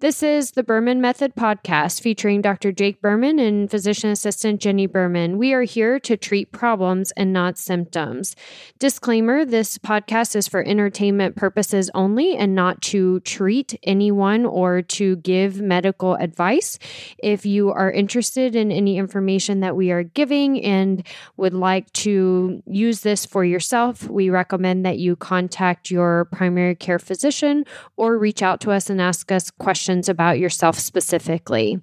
This 0.00 0.22
is 0.22 0.52
the 0.52 0.62
Berman 0.62 1.02
Method 1.02 1.34
podcast 1.34 2.00
featuring 2.00 2.40
Dr. 2.40 2.72
Jake 2.72 3.02
Berman 3.02 3.38
and 3.38 3.70
physician 3.70 4.08
assistant 4.08 4.58
Jenni 4.58 4.90
Berman. 4.90 5.36
We 5.36 5.52
are 5.52 5.64
here 5.64 6.00
to 6.00 6.16
treat 6.16 6.52
problems 6.52 7.12
and 7.18 7.34
not 7.34 7.58
symptoms. 7.58 8.34
Disclaimer 8.78 9.44
this 9.44 9.76
podcast 9.76 10.36
is 10.36 10.48
for 10.48 10.66
entertainment 10.66 11.36
purposes 11.36 11.90
only 11.92 12.34
and 12.34 12.54
not 12.54 12.80
to 12.80 13.20
treat 13.20 13.78
anyone 13.82 14.46
or 14.46 14.80
to 14.80 15.16
give 15.16 15.60
medical 15.60 16.14
advice. 16.14 16.78
If 17.18 17.44
you 17.44 17.70
are 17.70 17.92
interested 17.92 18.56
in 18.56 18.72
any 18.72 18.96
information 18.96 19.60
that 19.60 19.76
we 19.76 19.90
are 19.90 20.02
giving 20.02 20.64
and 20.64 21.06
would 21.36 21.52
like 21.52 21.92
to 21.92 22.62
use 22.64 23.00
this 23.00 23.26
for 23.26 23.44
yourself, 23.44 24.08
we 24.08 24.30
recommend 24.30 24.86
that 24.86 24.98
you 24.98 25.14
contact 25.14 25.90
your 25.90 26.24
primary 26.32 26.74
care 26.74 26.98
physician 26.98 27.66
or 27.98 28.16
reach 28.16 28.40
out 28.40 28.62
to 28.62 28.70
us 28.70 28.88
and 28.88 28.98
ask 28.98 29.30
us 29.30 29.50
questions 29.50 29.89
about 30.08 30.38
yourself 30.38 30.78
specifically. 30.78 31.80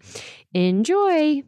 Enjoy. 0.53 1.43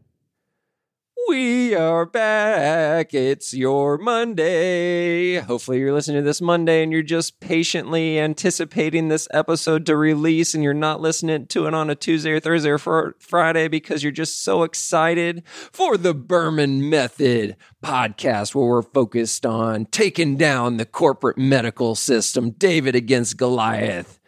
We 1.30 1.76
are 1.76 2.08
back. 2.08 3.14
It's 3.14 3.54
your 3.54 4.00
Monday. 4.00 5.36
Hopefully, 5.36 5.78
you're 5.78 5.94
listening 5.94 6.24
to 6.24 6.26
this 6.26 6.42
Monday 6.42 6.82
and 6.82 6.92
you're 6.92 7.04
just 7.04 7.40
patiently 7.40 8.20
anticipating 8.20 9.10
this 9.10 9.28
episode 9.30 9.86
to 9.86 9.96
release 9.96 10.56
and 10.56 10.64
you're 10.64 10.74
not 10.74 11.02
listening 11.02 11.46
to 11.48 11.68
it 11.68 11.76
on 11.76 11.92
a 11.92 11.96
Tuesday 11.96 12.32
or 12.32 12.40
Thursday 12.40 12.72
or 12.72 12.80
fr- 12.80 13.10
Friday 13.20 13.68
because 13.68 14.02
you're 14.02 14.12
just 14.12 14.44
so 14.44 14.64
excited 14.64 15.44
for 15.46 15.98
the 15.98 16.16
Berman 16.16 16.90
Method 16.90 17.58
podcast, 17.84 18.56
where 18.56 18.66
we're 18.66 18.82
focused 18.82 19.46
on 19.46 19.86
taking 19.86 20.36
down 20.36 20.78
the 20.78 20.86
corporate 20.86 21.38
medical 21.38 21.94
system, 21.94 22.52
David 22.52 22.96
against 22.96 23.38
Goliath. 23.38 24.20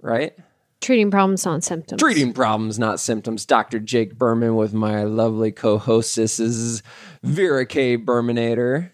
Right? 0.00 0.36
Treating 0.82 1.12
problems, 1.12 1.46
not 1.46 1.62
symptoms. 1.62 2.02
Treating 2.02 2.32
problems, 2.32 2.76
not 2.76 2.98
symptoms. 2.98 3.46
Dr. 3.46 3.78
Jake 3.78 4.18
Berman 4.18 4.56
with 4.56 4.74
my 4.74 5.04
lovely 5.04 5.52
co 5.52 5.78
hostesses, 5.78 6.82
Vera 7.22 7.64
K. 7.64 7.96
Bermanator. 7.96 8.90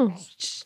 Oh, 0.00 0.12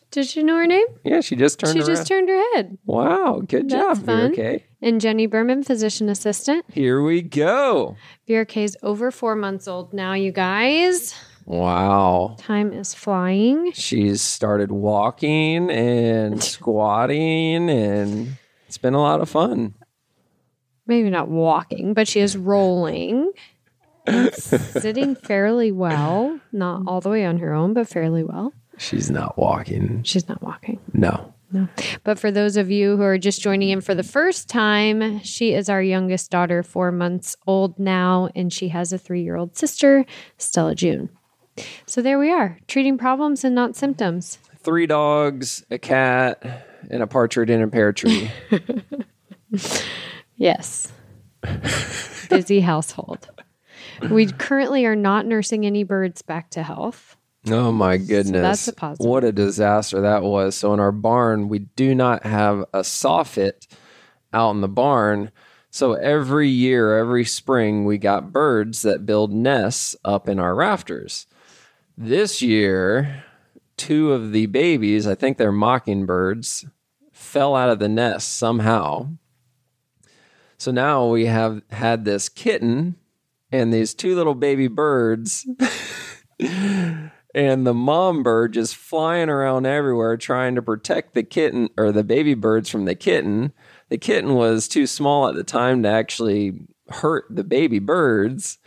did 0.09 0.35
you 0.35 0.43
know 0.43 0.57
her 0.57 0.67
name? 0.67 0.85
Yeah, 1.03 1.21
she 1.21 1.35
just 1.35 1.59
turned. 1.59 1.73
She 1.73 1.79
around. 1.79 1.87
just 1.87 2.07
turned 2.07 2.29
her 2.29 2.55
head. 2.55 2.79
Wow, 2.85 3.41
good 3.47 3.69
That's 3.69 3.99
job, 3.99 4.05
Vera. 4.05 4.31
K. 4.31 4.65
And 4.81 4.99
Jenni 4.99 5.29
Berman, 5.29 5.63
physician 5.63 6.09
assistant. 6.09 6.65
Here 6.71 7.01
we 7.01 7.21
go. 7.21 7.95
Vera 8.27 8.45
is 8.55 8.75
over 8.81 9.11
four 9.11 9.35
months 9.35 9.67
old 9.67 9.93
now, 9.93 10.13
you 10.13 10.31
guys. 10.31 11.15
Wow. 11.45 12.37
Time 12.39 12.73
is 12.73 12.93
flying. 12.93 13.71
She's 13.73 14.21
started 14.21 14.71
walking 14.71 15.69
and 15.69 16.41
squatting, 16.43 17.69
and 17.69 18.37
it's 18.67 18.77
been 18.77 18.93
a 18.93 19.01
lot 19.01 19.21
of 19.21 19.29
fun. 19.29 19.75
Maybe 20.85 21.09
not 21.09 21.29
walking, 21.29 21.93
but 21.93 22.07
she 22.07 22.19
is 22.19 22.35
rolling. 22.35 23.31
sitting 24.33 25.15
fairly 25.15 25.71
well. 25.71 26.39
Not 26.51 26.83
all 26.87 27.01
the 27.01 27.09
way 27.09 27.25
on 27.25 27.37
her 27.37 27.53
own, 27.53 27.73
but 27.73 27.87
fairly 27.87 28.23
well. 28.23 28.53
She's 28.77 29.09
not 29.09 29.37
walking. 29.37 30.03
She's 30.03 30.27
not 30.27 30.41
walking. 30.41 30.79
No. 30.93 31.33
No. 31.51 31.67
But 32.03 32.17
for 32.17 32.31
those 32.31 32.57
of 32.57 32.71
you 32.71 32.97
who 32.97 33.03
are 33.03 33.19
just 33.19 33.39
joining 33.39 33.69
in 33.69 33.81
for 33.81 33.93
the 33.93 34.03
first 34.03 34.49
time, 34.49 35.21
she 35.21 35.53
is 35.53 35.69
our 35.69 35.83
youngest 35.83 36.31
daughter, 36.31 36.63
four 36.63 36.91
months 36.91 37.35
old 37.45 37.77
now, 37.77 38.29
and 38.35 38.51
she 38.51 38.69
has 38.69 38.91
a 38.91 38.97
three 38.97 39.21
year 39.21 39.35
old 39.35 39.55
sister, 39.55 40.05
Stella 40.37 40.73
June. 40.73 41.09
So 41.85 42.01
there 42.01 42.17
we 42.17 42.31
are, 42.31 42.57
treating 42.67 42.97
problems 42.97 43.43
and 43.43 43.53
not 43.53 43.75
symptoms. 43.75 44.39
Three 44.57 44.87
dogs, 44.87 45.63
a 45.69 45.77
cat, 45.77 46.65
and 46.89 47.03
a 47.03 47.07
partridge 47.07 47.51
in 47.51 47.61
a 47.61 47.67
pear 47.67 47.93
tree. 47.93 48.31
Yes. 50.35 50.91
Busy 52.29 52.61
household. 52.61 53.29
We 54.09 54.27
currently 54.27 54.85
are 54.85 54.95
not 54.95 55.25
nursing 55.25 55.65
any 55.65 55.83
birds 55.83 56.21
back 56.21 56.49
to 56.51 56.63
health. 56.63 57.15
Oh 57.49 57.71
my 57.71 57.97
goodness. 57.97 58.41
that's 58.41 58.67
a 58.69 58.73
positive. 58.73 59.05
What 59.05 59.23
a 59.23 59.31
disaster 59.31 60.01
that 60.01 60.23
was. 60.23 60.55
So 60.55 60.73
in 60.73 60.79
our 60.79 60.91
barn, 60.93 61.49
we 61.49 61.59
do 61.59 61.93
not 61.93 62.25
have 62.25 62.61
a 62.73 62.79
soffit 62.79 63.67
out 64.31 64.51
in 64.51 64.61
the 64.61 64.67
barn. 64.69 65.31
So 65.69 65.93
every 65.93 66.47
year, 66.49 66.97
every 66.97 67.25
spring, 67.25 67.83
we 67.85 67.97
got 67.97 68.31
birds 68.31 68.83
that 68.83 69.05
build 69.05 69.33
nests 69.33 69.95
up 70.05 70.29
in 70.29 70.39
our 70.39 70.55
rafters. 70.55 71.27
This 71.97 72.41
year, 72.41 73.23
two 73.75 74.13
of 74.13 74.31
the 74.31 74.45
babies, 74.45 75.05
I 75.07 75.15
think 75.15 75.37
they're 75.37 75.51
mockingbirds, 75.51 76.65
fell 77.11 77.55
out 77.55 77.69
of 77.69 77.79
the 77.79 77.89
nest 77.89 78.35
somehow. 78.37 79.09
So 80.63 80.71
now 80.71 81.07
we 81.07 81.25
have 81.25 81.61
had 81.71 82.05
this 82.05 82.29
kitten 82.29 82.95
and 83.51 83.73
these 83.73 83.93
two 83.93 84.15
little 84.15 84.33
baby 84.33 84.69
birds 84.69 85.45
and 86.39 87.67
the 87.67 87.73
mom 87.73 88.23
bird 88.23 88.53
just 88.53 88.77
flying 88.77 89.27
around 89.27 89.65
everywhere 89.65 90.15
trying 90.15 90.55
to 90.55 90.61
protect 90.61 91.15
the 91.15 91.23
kitten 91.23 91.67
or 91.75 91.91
the 91.91 92.05
baby 92.05 92.33
birds 92.33 92.69
from 92.69 92.85
the 92.85 92.95
kitten. 92.95 93.51
The 93.89 93.97
kitten 93.97 94.35
was 94.35 94.69
too 94.69 94.87
small 94.87 95.27
at 95.27 95.35
the 95.35 95.43
time 95.43 95.83
to 95.83 95.89
actually 95.89 96.61
hurt 96.87 97.25
the 97.29 97.43
baby 97.43 97.79
birds. 97.79 98.57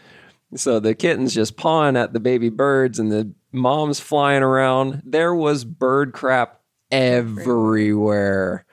So 0.54 0.78
the 0.78 0.94
kitten's 0.94 1.32
just 1.32 1.56
pawing 1.56 1.96
at 1.96 2.12
the 2.12 2.20
baby 2.20 2.50
birds 2.50 2.98
and 2.98 3.10
the 3.10 3.32
mom's 3.52 4.00
flying 4.00 4.42
around. 4.42 5.00
There 5.06 5.34
was 5.34 5.64
bird 5.64 6.12
crap 6.12 6.60
everywhere. 6.90 8.66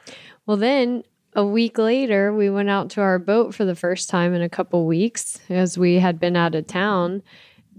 Well, 0.46 0.58
then 0.58 1.06
a 1.36 1.46
week 1.46 1.78
later, 1.78 2.34
we 2.34 2.50
went 2.50 2.70
out 2.70 2.90
to 2.92 3.02
our 3.02 3.20
boat 3.20 3.54
for 3.54 3.66
the 3.66 3.76
first 3.76 4.10
time 4.10 4.34
in 4.34 4.42
a 4.42 4.50
couple 4.50 4.86
weeks 4.86 5.40
as 5.50 5.78
we 5.78 5.96
had 5.96 6.20
been 6.20 6.36
out 6.36 6.56
of 6.56 6.68
town. 6.68 7.24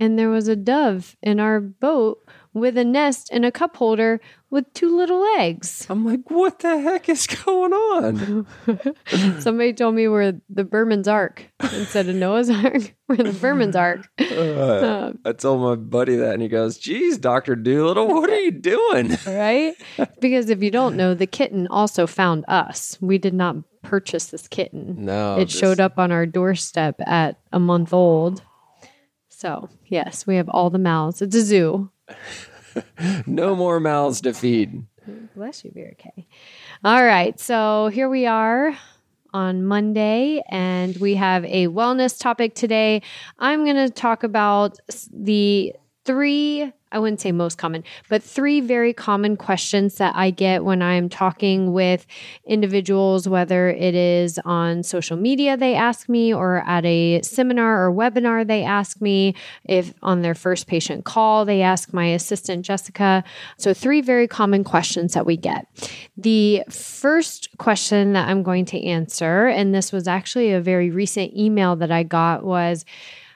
And 0.00 0.18
there 0.18 0.30
was 0.30 0.48
a 0.48 0.56
dove 0.56 1.16
in 1.22 1.38
our 1.38 1.60
boat 1.60 2.24
with 2.54 2.78
a 2.78 2.84
nest 2.84 3.28
and 3.32 3.44
a 3.44 3.52
cup 3.52 3.76
holder 3.76 4.20
with 4.48 4.72
two 4.72 4.96
little 4.96 5.22
eggs. 5.36 5.86
I'm 5.90 6.06
like, 6.06 6.30
what 6.30 6.60
the 6.60 6.80
heck 6.80 7.08
is 7.08 7.26
going 7.26 7.72
on? 7.72 8.46
Somebody 9.40 9.72
told 9.72 9.96
me 9.96 10.06
we're 10.06 10.40
the 10.48 10.62
Berman's 10.62 11.08
Ark 11.08 11.50
instead 11.60 12.08
of 12.08 12.14
Noah's 12.14 12.48
Ark. 12.48 12.94
We're 13.06 13.16
the 13.16 13.38
Berman's 13.38 13.76
Ark. 13.76 14.08
Uh, 14.18 15.12
I 15.26 15.32
told 15.32 15.60
my 15.60 15.74
buddy 15.74 16.16
that, 16.16 16.32
and 16.32 16.40
he 16.40 16.48
goes, 16.48 16.78
"Geez, 16.78 17.18
Doctor 17.18 17.54
Doolittle, 17.54 18.06
what 18.06 18.30
are 18.30 18.40
you 18.40 18.50
doing?" 18.50 19.18
right? 19.26 19.74
Because 20.20 20.48
if 20.48 20.62
you 20.62 20.70
don't 20.70 20.96
know, 20.96 21.12
the 21.12 21.26
kitten 21.26 21.66
also 21.66 22.06
found 22.06 22.46
us. 22.48 22.96
We 23.02 23.18
did 23.18 23.34
not 23.34 23.56
purchase 23.82 24.28
this 24.28 24.48
kitten. 24.48 25.04
No, 25.04 25.38
it 25.38 25.50
showed 25.50 25.80
up 25.80 25.98
on 25.98 26.12
our 26.12 26.24
doorstep 26.24 26.98
at 27.06 27.38
a 27.52 27.60
month 27.60 27.92
old. 27.92 28.40
So, 29.28 29.68
yes, 29.84 30.26
we 30.26 30.36
have 30.36 30.48
all 30.48 30.70
the 30.70 30.78
mouths. 30.78 31.20
It's 31.20 31.36
a 31.36 31.42
zoo. 31.42 31.90
No 33.26 33.54
more 33.54 33.78
mouths 33.78 34.20
to 34.22 34.34
feed. 34.34 34.84
Bless 35.36 35.64
you, 35.64 35.70
Vera 35.72 35.94
K. 35.94 36.26
All 36.82 37.04
right. 37.04 37.38
So, 37.38 37.88
here 37.88 38.08
we 38.08 38.26
are 38.26 38.76
on 39.32 39.64
Monday, 39.64 40.42
and 40.48 40.96
we 40.98 41.14
have 41.16 41.44
a 41.44 41.68
wellness 41.68 42.18
topic 42.18 42.54
today. 42.54 43.02
I'm 43.38 43.64
going 43.64 43.76
to 43.76 43.90
talk 43.90 44.22
about 44.22 44.78
the 45.12 45.74
three, 46.04 46.72
I 46.94 46.98
wouldn't 46.98 47.20
say 47.20 47.32
most 47.32 47.58
common, 47.58 47.82
but 48.08 48.22
three 48.22 48.60
very 48.60 48.92
common 48.92 49.36
questions 49.36 49.96
that 49.96 50.14
I 50.14 50.30
get 50.30 50.64
when 50.64 50.80
I'm 50.80 51.08
talking 51.08 51.72
with 51.72 52.06
individuals, 52.46 53.28
whether 53.28 53.68
it 53.68 53.94
is 53.94 54.38
on 54.44 54.84
social 54.84 55.16
media, 55.16 55.56
they 55.56 55.74
ask 55.74 56.08
me, 56.08 56.32
or 56.32 56.58
at 56.66 56.84
a 56.84 57.20
seminar 57.22 57.84
or 57.84 57.92
webinar, 57.92 58.46
they 58.46 58.62
ask 58.62 59.00
me. 59.00 59.34
If 59.64 59.92
on 60.02 60.22
their 60.22 60.34
first 60.34 60.68
patient 60.68 61.04
call, 61.04 61.44
they 61.44 61.62
ask 61.62 61.92
my 61.92 62.06
assistant, 62.06 62.64
Jessica. 62.64 63.24
So, 63.58 63.74
three 63.74 64.00
very 64.00 64.28
common 64.28 64.62
questions 64.62 65.14
that 65.14 65.26
we 65.26 65.36
get. 65.36 65.66
The 66.16 66.62
first 66.70 67.48
question 67.58 68.12
that 68.12 68.28
I'm 68.28 68.42
going 68.42 68.66
to 68.66 68.82
answer, 68.84 69.48
and 69.48 69.74
this 69.74 69.90
was 69.90 70.06
actually 70.06 70.52
a 70.52 70.60
very 70.60 70.90
recent 70.90 71.34
email 71.36 71.74
that 71.76 71.90
I 71.90 72.04
got, 72.04 72.44
was, 72.44 72.84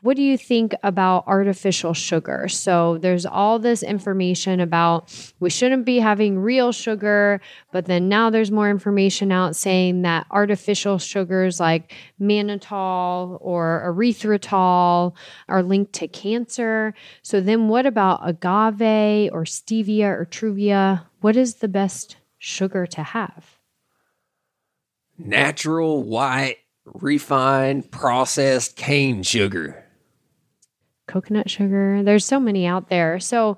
what 0.02 0.16
do 0.16 0.22
you 0.22 0.38
think 0.38 0.74
about 0.82 1.26
artificial 1.26 1.92
sugar? 1.92 2.48
So 2.48 2.98
there's 2.98 3.26
all 3.26 3.58
this 3.58 3.82
information 3.82 4.60
about 4.60 5.12
we 5.40 5.50
shouldn't 5.50 5.84
be 5.84 5.98
having 5.98 6.38
real 6.38 6.72
sugar, 6.72 7.40
but 7.72 7.86
then 7.86 8.08
now 8.08 8.30
there's 8.30 8.50
more 8.50 8.70
information 8.70 9.32
out 9.32 9.56
saying 9.56 10.02
that 10.02 10.26
artificial 10.30 10.98
sugars 10.98 11.58
like 11.58 11.94
mannitol 12.20 13.38
or 13.40 13.82
erythritol 13.86 15.14
are 15.48 15.62
linked 15.62 15.92
to 15.94 16.08
cancer. 16.08 16.94
So 17.22 17.40
then 17.40 17.68
what 17.68 17.86
about 17.86 18.20
agave 18.22 19.32
or 19.32 19.44
stevia 19.44 20.06
or 20.06 20.26
truvia? 20.26 21.04
What 21.20 21.36
is 21.36 21.56
the 21.56 21.68
best 21.68 22.16
sugar 22.38 22.86
to 22.86 23.02
have? 23.02 23.58
Natural, 25.18 26.00
white, 26.00 26.58
refined, 26.84 27.90
processed 27.90 28.76
cane 28.76 29.24
sugar. 29.24 29.84
Coconut 31.08 31.50
sugar. 31.50 32.02
There's 32.02 32.24
so 32.24 32.38
many 32.38 32.66
out 32.66 32.88
there. 32.88 33.18
So, 33.18 33.56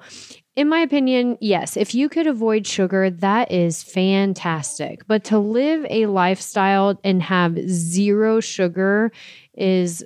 in 0.57 0.69
my 0.69 0.81
opinion, 0.81 1.39
yes, 1.41 1.77
if 1.77 1.95
you 1.95 2.09
could 2.09 2.27
avoid 2.27 2.67
sugar, 2.67 3.11
that 3.11 3.51
is 3.53 3.83
fantastic. 3.83 5.07
But 5.07 5.25
to 5.25 5.39
live 5.39 5.87
a 5.91 6.07
lifestyle 6.07 6.99
and 7.05 7.23
have 7.23 7.59
zero 7.69 8.41
sugar 8.41 9.13
is 9.55 10.05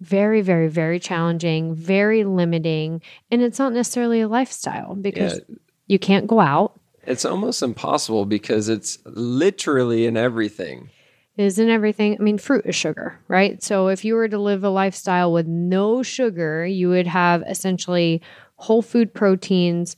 very, 0.00 0.40
very, 0.40 0.68
very 0.68 0.98
challenging, 0.98 1.74
very 1.74 2.24
limiting. 2.24 3.02
And 3.30 3.42
it's 3.42 3.58
not 3.58 3.72
necessarily 3.72 4.20
a 4.20 4.28
lifestyle 4.28 4.94
because 4.94 5.40
Yeah. 5.48 5.56
you 5.88 5.98
can't 5.98 6.26
go 6.26 6.40
out. 6.40 6.78
It's 7.06 7.24
almost 7.24 7.62
impossible 7.62 8.24
because 8.26 8.68
it's 8.68 8.98
literally 9.04 10.06
in 10.06 10.16
everything. 10.16 10.90
It 11.40 11.44
is 11.44 11.58
in 11.58 11.70
everything. 11.70 12.18
I 12.20 12.22
mean, 12.22 12.36
fruit 12.36 12.66
is 12.66 12.76
sugar, 12.76 13.18
right? 13.26 13.62
So 13.62 13.88
if 13.88 14.04
you 14.04 14.12
were 14.12 14.28
to 14.28 14.36
live 14.36 14.62
a 14.62 14.68
lifestyle 14.68 15.32
with 15.32 15.46
no 15.46 16.02
sugar, 16.02 16.66
you 16.66 16.90
would 16.90 17.06
have 17.06 17.42
essentially 17.48 18.20
whole 18.56 18.82
food 18.82 19.14
proteins, 19.14 19.96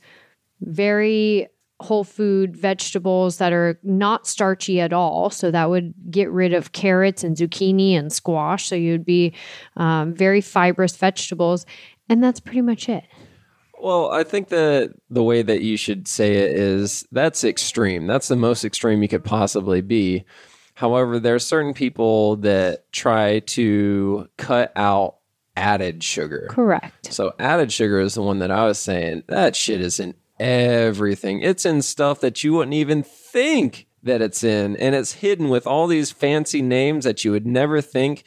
very 0.61 1.49
whole 1.81 2.05
food 2.05 2.55
vegetables 2.55 3.39
that 3.39 3.51
are 3.51 3.77
not 3.83 4.25
starchy 4.25 4.79
at 4.79 4.93
all. 4.93 5.29
So 5.29 5.51
that 5.51 5.69
would 5.69 5.93
get 6.09 6.31
rid 6.31 6.53
of 6.53 6.71
carrots 6.71 7.25
and 7.25 7.35
zucchini 7.35 7.91
and 7.91 8.09
squash. 8.13 8.69
So 8.69 8.75
you'd 8.75 9.03
be 9.03 9.33
um, 9.75 10.13
very 10.13 10.39
fibrous 10.39 10.95
vegetables. 10.95 11.65
And 12.07 12.23
that's 12.23 12.39
pretty 12.39 12.61
much 12.61 12.87
it. 12.87 13.03
Well, 13.81 14.11
I 14.11 14.23
think 14.23 14.47
that 14.47 14.93
the 15.09 15.23
way 15.23 15.41
that 15.41 15.61
you 15.61 15.75
should 15.75 16.07
say 16.07 16.35
it 16.35 16.51
is 16.51 17.05
that's 17.11 17.43
extreme. 17.43 18.07
That's 18.07 18.29
the 18.29 18.37
most 18.37 18.63
extreme 18.63 19.01
you 19.01 19.09
could 19.09 19.25
possibly 19.25 19.81
be. 19.81 20.23
However, 20.75 21.19
there 21.19 21.35
are 21.35 21.39
certain 21.39 21.73
people 21.73 22.37
that 22.37 22.91
try 22.91 23.39
to 23.39 24.27
cut 24.37 24.71
out 24.75 25.17
added 25.55 26.03
sugar. 26.03 26.47
Correct. 26.49 27.13
So 27.13 27.33
added 27.37 27.71
sugar 27.71 27.99
is 27.99 28.15
the 28.15 28.23
one 28.23 28.39
that 28.39 28.51
I 28.51 28.65
was 28.65 28.79
saying. 28.79 29.23
That 29.27 29.55
shit 29.55 29.81
is 29.81 29.99
in 29.99 30.15
everything. 30.39 31.41
It's 31.41 31.65
in 31.65 31.81
stuff 31.81 32.19
that 32.21 32.43
you 32.43 32.53
wouldn't 32.53 32.73
even 32.73 33.03
think 33.03 33.87
that 34.01 34.21
it's 34.21 34.43
in, 34.43 34.75
and 34.77 34.95
it's 34.95 35.13
hidden 35.13 35.49
with 35.49 35.65
all 35.65 35.87
these 35.87 36.11
fancy 36.11 36.61
names 36.61 37.05
that 37.05 37.23
you 37.23 37.31
would 37.31 37.47
never 37.47 37.79
think 37.79 38.23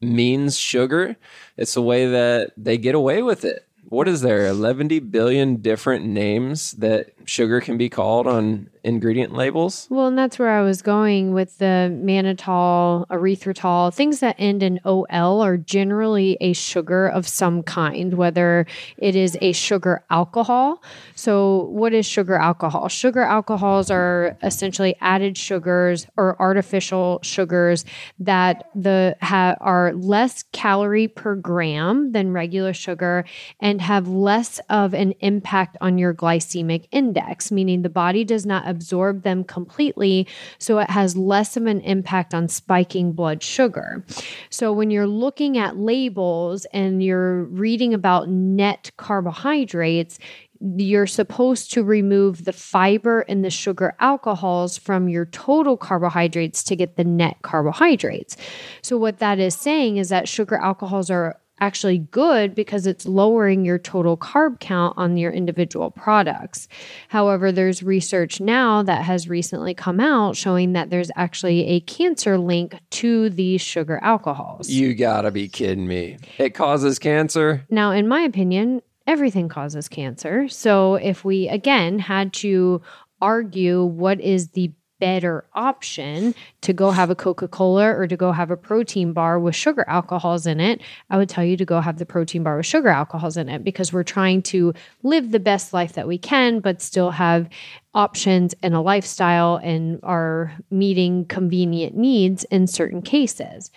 means 0.00 0.56
sugar. 0.56 1.16
It's 1.56 1.74
the 1.74 1.82
way 1.82 2.06
that 2.06 2.52
they 2.56 2.78
get 2.78 2.94
away 2.94 3.22
with 3.22 3.44
it. 3.44 3.66
What 3.88 4.06
is 4.06 4.20
there? 4.20 4.46
11 4.46 5.10
billion 5.10 5.56
different 5.56 6.04
names 6.04 6.72
that 6.72 7.12
sugar 7.24 7.60
can 7.60 7.76
be 7.76 7.88
called 7.88 8.28
on 8.28 8.70
ingredient 8.84 9.32
labels? 9.32 9.86
Well, 9.90 10.06
and 10.06 10.18
that's 10.18 10.38
where 10.38 10.50
I 10.50 10.62
was 10.62 10.82
going 10.82 11.32
with 11.32 11.58
the 11.58 11.90
mannitol, 12.02 13.06
erythritol, 13.08 13.92
things 13.94 14.20
that 14.20 14.36
end 14.38 14.62
in 14.62 14.80
OL 14.84 15.40
are 15.40 15.56
generally 15.56 16.36
a 16.40 16.52
sugar 16.52 17.08
of 17.08 17.28
some 17.28 17.62
kind, 17.62 18.14
whether 18.14 18.66
it 18.96 19.16
is 19.16 19.36
a 19.40 19.52
sugar 19.52 20.04
alcohol. 20.10 20.82
So, 21.14 21.64
what 21.70 21.92
is 21.92 22.06
sugar 22.06 22.36
alcohol? 22.36 22.88
Sugar 22.88 23.22
alcohols 23.22 23.90
are 23.90 24.36
essentially 24.42 24.94
added 25.00 25.36
sugars 25.36 26.06
or 26.16 26.40
artificial 26.40 27.20
sugars 27.22 27.84
that 28.18 28.70
the 28.74 29.16
ha- 29.20 29.56
are 29.60 29.92
less 29.94 30.44
calorie 30.52 31.08
per 31.08 31.34
gram 31.34 32.12
than 32.12 32.32
regular 32.32 32.72
sugar 32.72 33.24
and 33.60 33.80
have 33.80 34.08
less 34.08 34.60
of 34.68 34.94
an 34.94 35.12
impact 35.20 35.76
on 35.80 35.98
your 35.98 36.14
glycemic 36.14 36.86
index, 36.90 37.50
meaning 37.52 37.82
the 37.82 37.88
body 37.88 38.24
does 38.24 38.46
not 38.46 38.66
absorb 38.70 39.22
them 39.22 39.44
completely. 39.44 40.26
So 40.58 40.78
it 40.78 40.88
has 40.88 41.16
less 41.16 41.56
of 41.56 41.66
an 41.66 41.80
impact 41.80 42.32
on 42.32 42.48
spiking 42.48 43.12
blood 43.12 43.42
sugar. 43.42 44.04
So 44.48 44.72
when 44.72 44.90
you're 44.90 45.06
looking 45.06 45.58
at 45.58 45.76
labels 45.76 46.64
and 46.72 47.02
you're 47.02 47.44
reading 47.44 47.92
about 47.92 48.28
net 48.28 48.90
carbohydrates, 48.96 50.18
you're 50.60 51.06
supposed 51.06 51.72
to 51.72 51.82
remove 51.82 52.44
the 52.44 52.52
fiber 52.52 53.20
and 53.22 53.42
the 53.44 53.50
sugar 53.50 53.94
alcohols 53.98 54.76
from 54.76 55.08
your 55.08 55.24
total 55.26 55.76
carbohydrates 55.76 56.62
to 56.64 56.76
get 56.76 56.96
the 56.96 57.04
net 57.04 57.36
carbohydrates. 57.42 58.36
So, 58.82 58.98
what 58.98 59.18
that 59.18 59.38
is 59.38 59.54
saying 59.54 59.96
is 59.96 60.10
that 60.10 60.28
sugar 60.28 60.56
alcohols 60.56 61.10
are 61.10 61.39
actually 61.60 61.98
good 61.98 62.54
because 62.54 62.86
it's 62.86 63.06
lowering 63.06 63.64
your 63.64 63.78
total 63.78 64.16
carb 64.16 64.60
count 64.60 64.94
on 64.96 65.16
your 65.16 65.30
individual 65.32 65.90
products. 65.90 66.68
However, 67.08 67.52
there's 67.52 67.82
research 67.82 68.40
now 68.40 68.82
that 68.82 69.02
has 69.04 69.28
recently 69.28 69.74
come 69.74 70.00
out 70.00 70.36
showing 70.36 70.72
that 70.72 70.90
there's 70.90 71.10
actually 71.16 71.66
a 71.68 71.80
cancer 71.80 72.38
link 72.38 72.78
to 72.90 73.30
these 73.30 73.60
sugar 73.60 73.98
alcohols. 74.02 74.68
You 74.68 74.94
gotta 74.94 75.30
be 75.30 75.48
kidding 75.48 75.86
me. 75.86 76.18
It 76.38 76.50
causes 76.50 76.98
cancer? 76.98 77.66
Now, 77.70 77.92
in 77.92 78.08
my 78.08 78.20
opinion, 78.22 78.82
everything 79.06 79.48
causes 79.48 79.88
cancer. 79.88 80.48
So, 80.48 80.94
if 80.94 81.24
we 81.24 81.48
again 81.48 81.98
had 81.98 82.32
to 82.34 82.82
argue 83.20 83.84
what 83.84 84.20
is 84.20 84.50
the 84.50 84.72
better 85.00 85.44
option 85.54 86.34
to 86.60 86.72
go 86.72 86.90
have 86.90 87.10
a 87.10 87.14
Coca 87.14 87.48
Cola 87.48 87.88
or 87.88 88.06
to 88.06 88.16
go 88.16 88.30
have 88.30 88.50
a 88.50 88.56
protein 88.56 89.12
bar 89.12 89.40
with 89.40 89.56
sugar 89.56 89.84
alcohols 89.88 90.46
in 90.46 90.60
it, 90.60 90.80
I 91.08 91.16
would 91.16 91.28
tell 91.28 91.44
you 91.44 91.56
to 91.56 91.64
go 91.64 91.80
have 91.80 91.98
the 91.98 92.06
protein 92.06 92.42
bar 92.42 92.58
with 92.58 92.66
sugar 92.66 92.90
alcohols 92.90 93.36
in 93.36 93.48
it 93.48 93.64
because 93.64 93.92
we're 93.92 94.04
trying 94.04 94.42
to 94.42 94.72
live 95.02 95.32
the 95.32 95.40
best 95.40 95.72
life 95.72 95.94
that 95.94 96.06
we 96.06 96.18
can, 96.18 96.60
but 96.60 96.80
still 96.80 97.10
have 97.10 97.48
options 97.94 98.54
and 98.62 98.74
a 98.74 98.80
lifestyle 98.80 99.56
and 99.56 99.98
are 100.02 100.52
meeting 100.70 101.24
convenient 101.24 101.96
needs 101.96 102.44
in 102.44 102.66
certain 102.66 103.02
cases. 103.02 103.70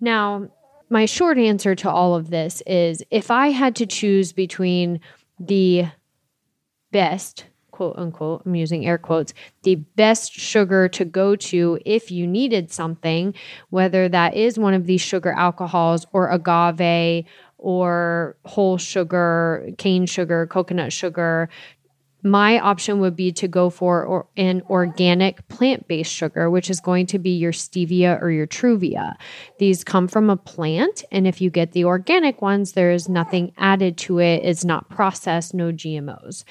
Now, 0.00 0.48
my 0.90 1.06
short 1.06 1.38
answer 1.38 1.74
to 1.76 1.90
all 1.90 2.14
of 2.14 2.30
this 2.30 2.62
is 2.66 3.02
if 3.10 3.30
I 3.30 3.48
had 3.48 3.76
to 3.76 3.86
choose 3.86 4.32
between 4.32 5.00
the 5.38 5.86
best, 6.90 7.44
quote 7.80 7.96
unquote, 7.96 8.42
I'm 8.44 8.54
using 8.54 8.84
air 8.84 8.98
quotes, 8.98 9.32
the 9.62 9.76
best 9.76 10.34
sugar 10.34 10.86
to 10.90 11.02
go 11.06 11.34
to 11.34 11.78
if 11.86 12.10
you 12.10 12.26
needed 12.26 12.70
something, 12.70 13.32
whether 13.70 14.06
that 14.06 14.36
is 14.36 14.58
one 14.58 14.74
of 14.74 14.84
these 14.84 15.00
sugar 15.00 15.32
alcohols 15.32 16.04
or 16.12 16.28
agave 16.28 17.24
or 17.56 18.36
whole 18.44 18.76
sugar, 18.76 19.70
cane 19.78 20.04
sugar, 20.04 20.46
coconut 20.46 20.92
sugar, 20.92 21.48
my 22.22 22.58
option 22.58 23.00
would 23.00 23.16
be 23.16 23.32
to 23.32 23.48
go 23.48 23.70
for 23.70 24.04
or, 24.04 24.26
an 24.36 24.60
organic 24.68 25.48
plant 25.48 25.88
based 25.88 26.12
sugar, 26.12 26.50
which 26.50 26.68
is 26.68 26.80
going 26.80 27.06
to 27.06 27.18
be 27.18 27.30
your 27.30 27.52
stevia 27.52 28.20
or 28.20 28.30
your 28.30 28.46
truvia. 28.46 29.14
These 29.58 29.84
come 29.84 30.06
from 30.06 30.28
a 30.28 30.36
plant, 30.36 31.02
and 31.10 31.26
if 31.26 31.40
you 31.40 31.48
get 31.48 31.72
the 31.72 31.84
organic 31.84 32.42
ones, 32.42 32.72
there 32.72 32.90
is 32.90 33.08
nothing 33.08 33.52
added 33.56 33.96
to 33.98 34.18
it, 34.18 34.42
it's 34.44 34.66
not 34.66 34.90
processed, 34.90 35.54
no 35.54 35.72
GMOs. 35.72 36.44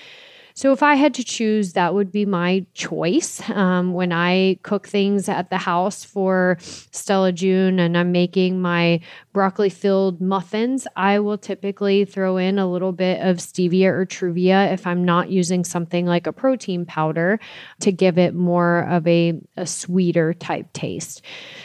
So, 0.59 0.73
if 0.73 0.83
I 0.83 0.95
had 0.95 1.13
to 1.13 1.23
choose, 1.23 1.71
that 1.71 1.93
would 1.93 2.11
be 2.11 2.25
my 2.25 2.65
choice. 2.73 3.41
Um, 3.49 3.93
when 3.93 4.11
I 4.11 4.59
cook 4.61 4.89
things 4.89 5.29
at 5.29 5.49
the 5.49 5.57
house 5.57 6.03
for 6.03 6.57
Stella 6.59 7.31
June 7.31 7.79
and 7.79 7.97
I'm 7.97 8.11
making 8.11 8.61
my 8.61 8.99
broccoli 9.31 9.69
filled 9.69 10.19
muffins, 10.19 10.85
I 10.97 11.19
will 11.19 11.37
typically 11.37 12.03
throw 12.03 12.35
in 12.35 12.59
a 12.59 12.69
little 12.69 12.91
bit 12.91 13.21
of 13.21 13.37
stevia 13.37 13.85
or 13.85 14.05
truvia 14.05 14.73
if 14.73 14.85
I'm 14.85 15.05
not 15.05 15.29
using 15.29 15.63
something 15.63 16.05
like 16.05 16.27
a 16.27 16.33
protein 16.33 16.85
powder 16.85 17.39
to 17.79 17.93
give 17.93 18.17
it 18.17 18.35
more 18.35 18.79
of 18.89 19.07
a, 19.07 19.39
a 19.55 19.65
sweeter 19.65 20.33
type 20.33 20.73
taste. 20.73 21.21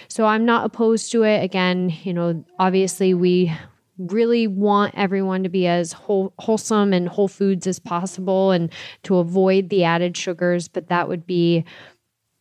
So, 0.07 0.25
I'm 0.25 0.45
not 0.45 0.67
opposed 0.67 1.11
to 1.11 1.25
it. 1.25 1.43
Again, 1.43 1.93
you 2.05 2.13
know, 2.13 2.45
obviously, 2.61 3.13
we 3.13 3.53
really 3.99 4.47
want 4.47 4.95
everyone 4.97 5.43
to 5.43 5.49
be 5.49 5.67
as 5.67 5.93
whole, 5.93 6.33
wholesome 6.39 6.93
and 6.93 7.09
whole 7.09 7.29
foods 7.29 7.67
as 7.67 7.79
possible 7.79 8.51
and 8.51 8.71
to 9.05 9.17
avoid 9.19 9.69
the 9.69 9.85
added 9.85 10.17
sugars, 10.17 10.69
but 10.69 10.89
that 10.89 11.09
would 11.09 11.27
be 11.27 11.65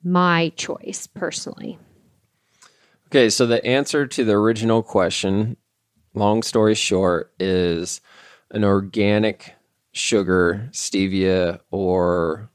my 0.04 0.52
choice 0.56 1.08
personally. 1.08 1.78
Okay, 3.08 3.30
so 3.30 3.46
the 3.46 3.64
answer 3.64 4.08
to 4.08 4.26
the 4.26 4.34
original 4.34 4.82
question, 4.82 5.56
long 6.16 6.42
story 6.42 6.74
short, 6.74 7.32
is 7.40 8.02
an 8.52 8.64
organic 8.64 9.54
sugar, 9.92 10.70
stevia 10.72 11.60
or 11.70 12.50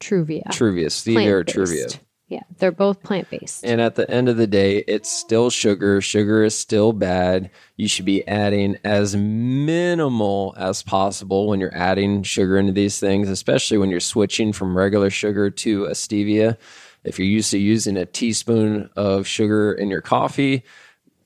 Truvia. 0.00 0.46
truvia, 0.46 0.86
stevia 0.86 1.30
or 1.30 1.44
truvia. 1.44 2.00
Yeah, 2.30 2.44
they're 2.58 2.70
both 2.70 3.02
plant 3.02 3.28
based. 3.28 3.64
And 3.64 3.80
at 3.80 3.96
the 3.96 4.08
end 4.08 4.28
of 4.28 4.36
the 4.36 4.46
day, 4.46 4.84
it's 4.86 5.10
still 5.10 5.50
sugar. 5.50 6.00
Sugar 6.00 6.44
is 6.44 6.56
still 6.56 6.92
bad. 6.92 7.50
You 7.76 7.88
should 7.88 8.04
be 8.04 8.26
adding 8.28 8.76
as 8.84 9.16
minimal 9.16 10.54
as 10.56 10.82
possible 10.82 11.48
when 11.48 11.58
you're 11.58 11.74
adding 11.76 12.22
sugar 12.22 12.56
into 12.56 12.72
these 12.72 13.00
things, 13.00 13.28
especially 13.28 13.78
when 13.78 13.90
you're 13.90 13.98
switching 14.00 14.52
from 14.52 14.76
regular 14.78 15.10
sugar 15.10 15.50
to 15.50 15.86
a 15.86 15.90
stevia. 15.90 16.56
If 17.02 17.18
you're 17.18 17.26
used 17.26 17.50
to 17.50 17.58
using 17.58 17.96
a 17.96 18.06
teaspoon 18.06 18.90
of 18.94 19.26
sugar 19.26 19.72
in 19.72 19.88
your 19.90 20.00
coffee, 20.02 20.62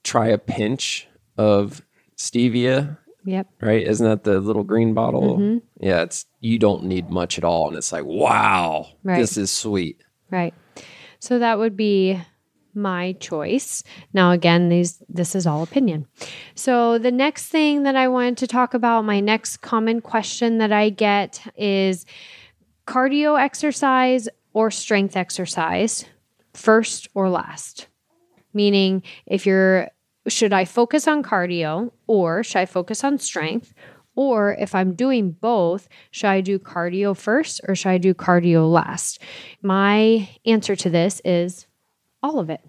try 0.05 0.29
a 0.29 0.39
pinch 0.39 1.07
of 1.37 1.83
stevia, 2.17 2.97
Yep. 3.27 3.49
right? 3.61 3.87
Isn't 3.87 4.07
that 4.07 4.25
the 4.25 4.41
little 4.41 4.65
green 4.65 4.95
bottle? 4.95 5.37
Mm-hmm. 5.39 5.59
Yeah, 5.87 6.03
it's 6.03 6.25
you 6.41 6.59
don't 6.59 6.85
need 6.85 7.11
much 7.11 7.37
at 7.39 7.45
all 7.45 7.69
and 7.69 7.77
it's 7.77 7.93
like, 7.93 8.05
wow, 8.05 8.87
Right. 9.03 9.19
this 9.19 9.37
is 9.37 9.51
sweet. 9.51 10.01
Right. 10.31 10.55
So 11.25 11.39
that 11.39 11.59
would 11.59 11.75
be 11.75 12.21
my 12.75 13.15
choice. 13.15 13.83
Now 14.13 14.33
again, 14.33 14.69
these 14.69 15.03
this 15.09 15.35
is 15.35 15.47
all 15.47 15.63
opinion. 15.63 16.07
So 16.55 16.99
the 16.99 17.11
next 17.11 17.47
thing 17.47 17.85
that 17.85 17.97
I 17.97 18.09
wanted 18.09 18.37
to 18.39 18.47
talk 18.47 18.75
about, 18.75 19.07
my 19.07 19.21
next 19.21 19.59
common 19.63 20.03
question 20.03 20.59
that 20.59 20.71
I 20.71 20.91
get 20.91 21.41
is 21.57 22.05
cardio 22.87 23.41
exercise 23.41 24.29
or 24.53 24.71
strength 24.71 25.17
exercise, 25.17 26.05
first 26.53 27.09
or 27.15 27.31
last. 27.31 27.89
Meaning 28.53 29.03
if 29.25 29.47
you're 29.47 29.89
should 30.27 30.53
I 30.53 30.67
focus 30.67 31.09
on 31.09 31.23
cardio 31.23 31.91
or 32.07 32.45
should 32.45 32.59
I 32.59 32.67
focus 32.67 33.03
on 33.03 33.17
strength? 33.17 33.73
Or 34.17 34.55
if 34.55 34.75
I'm 34.75 34.95
doing 34.95 35.33
both, 35.33 35.89
should 36.11 36.29
I 36.29 36.41
do 36.41 36.59
cardio 36.59 37.17
first 37.17 37.61
or 37.67 37.75
should 37.75 37.91
I 37.91 37.99
do 37.99 38.15
cardio 38.15 38.71
last? 38.71 39.21
My 39.63 40.29
answer 40.47 40.77
to 40.77 40.91
this 40.91 41.21
is 41.25 41.67
all 42.23 42.39
of 42.39 42.51
it. 42.51 42.61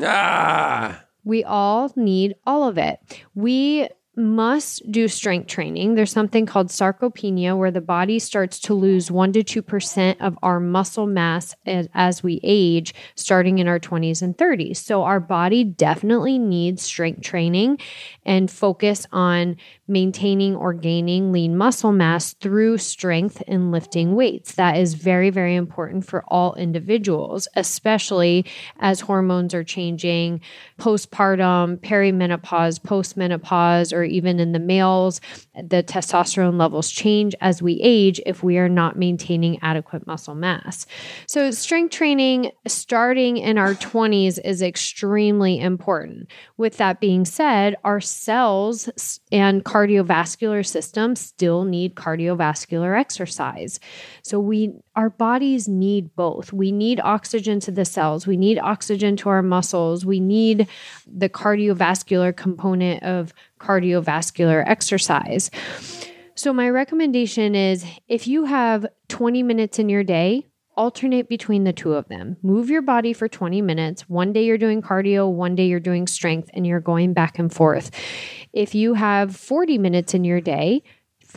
Ah. 0.00 1.02
We 1.24 1.42
all 1.42 1.92
need 1.96 2.36
all 2.46 2.68
of 2.68 2.78
it. 2.78 3.00
We 3.34 3.88
must 4.16 4.90
do 4.90 5.08
strength 5.08 5.46
training. 5.46 5.94
There's 5.94 6.10
something 6.10 6.46
called 6.46 6.68
sarcopenia 6.68 7.56
where 7.56 7.70
the 7.70 7.82
body 7.82 8.18
starts 8.18 8.58
to 8.60 8.74
lose 8.74 9.10
1 9.10 9.32
to 9.34 9.44
2% 9.44 10.16
of 10.20 10.38
our 10.42 10.58
muscle 10.58 11.06
mass 11.06 11.54
as, 11.66 11.88
as, 11.92 12.22
we 12.22 12.40
age, 12.42 12.94
starting 13.14 13.58
in 13.58 13.68
our 13.68 13.78
20s 13.78 14.22
and 14.22 14.36
30s. 14.36 14.78
So, 14.78 15.02
our 15.02 15.20
body 15.20 15.64
definitely 15.64 16.38
needs 16.38 16.82
strength 16.82 17.20
training 17.20 17.78
and 18.24 18.50
focus 18.50 19.06
on 19.12 19.56
maintaining 19.86 20.56
or 20.56 20.72
gaining 20.72 21.30
lean 21.30 21.56
muscle 21.56 21.92
mass 21.92 22.32
through 22.34 22.78
strength 22.78 23.42
and 23.46 23.70
lifting 23.70 24.14
weights. 24.14 24.54
That 24.54 24.78
is 24.78 24.94
very, 24.94 25.30
very 25.30 25.54
important 25.54 26.06
for 26.06 26.24
all 26.28 26.54
individuals, 26.54 27.46
especially 27.54 28.46
as 28.80 29.00
hormones 29.00 29.54
are 29.54 29.62
changing, 29.62 30.40
postpartum, 30.78 31.78
perimenopause, 31.78 32.80
postmenopause, 32.80 33.92
or 33.92 34.05
even 34.06 34.40
in 34.40 34.52
the 34.52 34.58
males, 34.58 35.20
the 35.54 35.82
testosterone 35.82 36.58
levels 36.58 36.90
change 36.90 37.34
as 37.40 37.60
we 37.60 37.80
age 37.82 38.20
if 38.24 38.42
we 38.42 38.58
are 38.58 38.68
not 38.68 38.98
maintaining 38.98 39.58
adequate 39.62 40.06
muscle 40.06 40.34
mass. 40.34 40.86
So, 41.26 41.50
strength 41.50 41.92
training 41.92 42.52
starting 42.66 43.36
in 43.36 43.58
our 43.58 43.74
20s 43.74 44.38
is 44.44 44.62
extremely 44.62 45.60
important. 45.60 46.30
With 46.56 46.78
that 46.78 47.00
being 47.00 47.24
said, 47.24 47.76
our 47.84 48.00
cells 48.00 49.20
and 49.32 49.64
cardiovascular 49.64 50.64
system 50.66 51.16
still 51.16 51.64
need 51.64 51.94
cardiovascular 51.94 52.98
exercise. 52.98 53.80
So 54.22 54.40
we 54.40 54.72
our 54.96 55.10
bodies 55.10 55.68
need 55.68 56.16
both. 56.16 56.52
We 56.52 56.72
need 56.72 57.00
oxygen 57.00 57.60
to 57.60 57.70
the 57.70 57.84
cells, 57.84 58.26
we 58.26 58.36
need 58.36 58.58
oxygen 58.58 59.16
to 59.18 59.28
our 59.28 59.42
muscles, 59.42 60.06
we 60.06 60.20
need 60.20 60.68
the 61.06 61.28
cardiovascular 61.28 62.34
component 62.34 63.02
of 63.02 63.34
cardiovascular 63.60 64.64
exercise. 64.66 65.50
So 66.34 66.52
my 66.52 66.68
recommendation 66.70 67.54
is 67.54 67.84
if 68.08 68.26
you 68.26 68.46
have 68.46 68.86
20 69.08 69.42
minutes 69.42 69.78
in 69.78 69.88
your 69.88 70.04
day, 70.04 70.46
alternate 70.76 71.28
between 71.28 71.64
the 71.64 71.72
two 71.72 71.94
of 71.94 72.08
them. 72.08 72.36
Move 72.42 72.68
your 72.68 72.82
body 72.82 73.12
for 73.12 73.28
20 73.28 73.62
minutes. 73.62 74.08
One 74.08 74.32
day 74.32 74.44
you're 74.44 74.58
doing 74.58 74.82
cardio, 74.82 75.30
one 75.30 75.54
day 75.54 75.66
you're 75.66 75.80
doing 75.80 76.06
strength, 76.06 76.50
and 76.52 76.66
you're 76.66 76.80
going 76.80 77.14
back 77.14 77.38
and 77.38 77.52
forth. 77.52 77.90
If 78.52 78.74
you 78.74 78.94
have 78.94 79.34
40 79.34 79.78
minutes 79.78 80.14
in 80.14 80.24
your 80.24 80.40
day, 80.40 80.82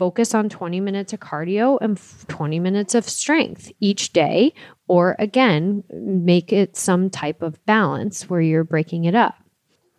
focus 0.00 0.34
on 0.34 0.48
20 0.48 0.80
minutes 0.80 1.12
of 1.12 1.20
cardio 1.20 1.76
and 1.82 2.00
20 2.28 2.58
minutes 2.58 2.94
of 2.94 3.06
strength 3.06 3.70
each 3.80 4.14
day. 4.14 4.54
Or 4.88 5.14
again, 5.18 5.84
make 5.92 6.54
it 6.54 6.74
some 6.74 7.10
type 7.10 7.42
of 7.42 7.62
balance 7.66 8.30
where 8.30 8.40
you're 8.40 8.64
breaking 8.64 9.04
it 9.04 9.14
up. 9.14 9.34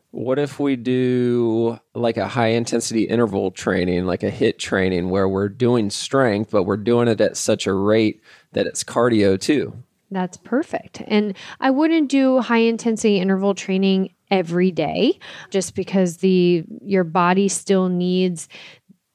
What 0.09 0.39
if 0.39 0.59
we 0.59 0.75
do 0.75 1.79
like 1.93 2.17
a 2.17 2.27
high 2.27 2.47
intensity 2.47 3.03
interval 3.03 3.51
training, 3.51 4.05
like 4.05 4.23
a 4.23 4.31
HIIT 4.31 4.57
training, 4.57 5.11
where 5.11 5.29
we're 5.29 5.49
doing 5.49 5.91
strength, 5.91 6.49
but 6.49 6.63
we're 6.63 6.77
doing 6.77 7.07
it 7.07 7.21
at 7.21 7.37
such 7.37 7.67
a 7.67 7.73
rate 7.73 8.23
that 8.53 8.65
it's 8.65 8.83
cardio 8.83 9.39
too? 9.39 9.83
That's 10.09 10.35
perfect. 10.35 11.03
And 11.07 11.37
I 11.59 11.69
wouldn't 11.69 12.09
do 12.09 12.41
high 12.41 12.57
intensity 12.57 13.19
interval 13.19 13.53
training 13.53 14.15
every 14.31 14.71
day 14.71 15.19
just 15.49 15.75
because 15.75 16.17
the 16.17 16.63
your 16.83 17.03
body 17.03 17.47
still 17.47 17.89
needs 17.89 18.47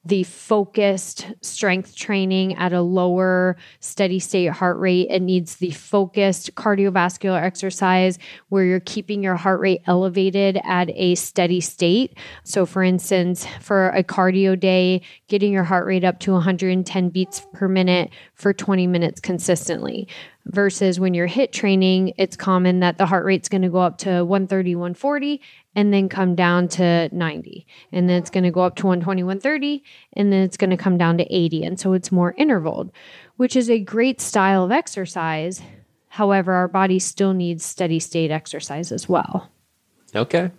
the 0.07 0.23
focused 0.23 1.27
strength 1.41 1.97
training 1.97 2.55
at 2.55 2.73
a 2.73 2.81
lower 2.81 3.57
steady 3.81 4.21
state 4.21 4.51
heart 4.51 4.79
rate. 4.79 5.09
It 5.11 5.21
needs 5.21 5.57
the 5.57 5.73
focused 5.73 6.55
cardiovascular 6.55 7.43
exercise 7.43 8.17
where 8.49 8.65
you're 8.65 8.79
keeping 8.79 9.23
your 9.23 9.35
heart 9.35 9.59
rate 9.59 9.83
elevated 9.87 10.61
at 10.65 10.91
a 10.91 11.17
steady 11.17 11.61
state. 11.61 12.17
So, 12.45 12.67
for 12.67 12.85
instance, 12.85 13.47
for 13.61 13.89
a 13.89 14.05
cardio 14.05 14.59
day, 14.59 15.03
getting 15.27 15.53
your 15.53 15.65
heart 15.65 15.87
rate 15.87 16.05
up 16.05 16.21
to 16.21 16.33
110 16.33 17.09
beats 17.09 17.45
per 17.53 17.67
minute 17.67 18.11
for 18.35 18.53
20 18.53 18.87
minutes 18.87 19.21
consistently 19.21 20.07
versus 20.47 21.01
when 21.01 21.15
you're 21.15 21.27
hit 21.27 21.53
training, 21.53 22.13
it's 22.17 22.37
common 22.37 22.81
that 22.81 22.99
the 22.99 23.07
heart 23.07 23.25
rate's 23.25 23.49
going 23.49 23.63
to 23.63 23.69
go 23.69 23.79
up 23.79 23.99
to 23.99 24.25
130, 24.25 24.77
140 24.77 25.41
and 25.77 25.93
then 25.93 26.09
come 26.09 26.35
down 26.35 26.67
to 26.67 27.09
90. 27.15 27.67
And 27.93 28.09
then 28.09 28.17
it's 28.17 28.31
going 28.31 28.45
to 28.45 28.51
go 28.51 28.63
up 28.63 28.77
to 28.77 28.87
120, 28.87 29.23
130, 29.23 29.85
and 30.15 30.33
then 30.33 30.43
it's 30.43 30.57
going 30.57 30.71
to 30.71 30.77
come 30.77 30.97
down 30.97 31.19
to 31.19 31.25
80. 31.33 31.63
And 31.65 31.79
so 31.79 31.93
it's 31.93 32.11
more 32.11 32.35
intervaled, 32.39 32.91
which 33.37 33.55
is 33.55 33.71
a 33.71 33.79
great 33.79 34.21
style 34.21 34.65
of 34.65 34.73
exercise. 34.73 35.61
However, 36.09 36.55
our 36.55 36.67
body 36.67 36.99
still 36.99 37.35
needs 37.35 37.63
steady 37.63 38.01
state 38.01 38.31
exercise 38.31 38.91
as 38.91 39.07
well. 39.07 39.51
Okay. 40.15 40.51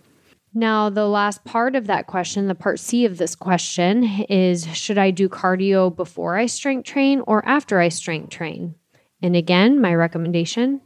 Now, 0.54 0.88
the 0.88 1.06
last 1.06 1.44
part 1.44 1.74
of 1.74 1.88
that 1.88 2.06
question, 2.06 2.46
the 2.46 2.54
part 2.54 2.78
C 2.78 3.04
of 3.04 3.18
this 3.18 3.34
question, 3.34 4.04
is 4.28 4.66
should 4.76 4.98
I 4.98 5.10
do 5.10 5.28
cardio 5.28 5.94
before 5.94 6.36
I 6.36 6.46
strength 6.46 6.86
train 6.86 7.22
or 7.26 7.46
after 7.46 7.80
I 7.80 7.88
strength 7.88 8.30
train? 8.30 8.76
And 9.20 9.34
again, 9.34 9.80
my 9.80 9.94
recommendation 9.94 10.80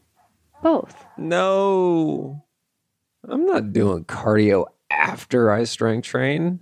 both. 0.63 1.05
No, 1.19 2.43
I'm 3.29 3.47
not 3.47 3.73
doing 3.73 4.05
cardio 4.05 4.67
after 4.91 5.51
I 5.51 5.65
strength 5.65 6.07
train. 6.07 6.61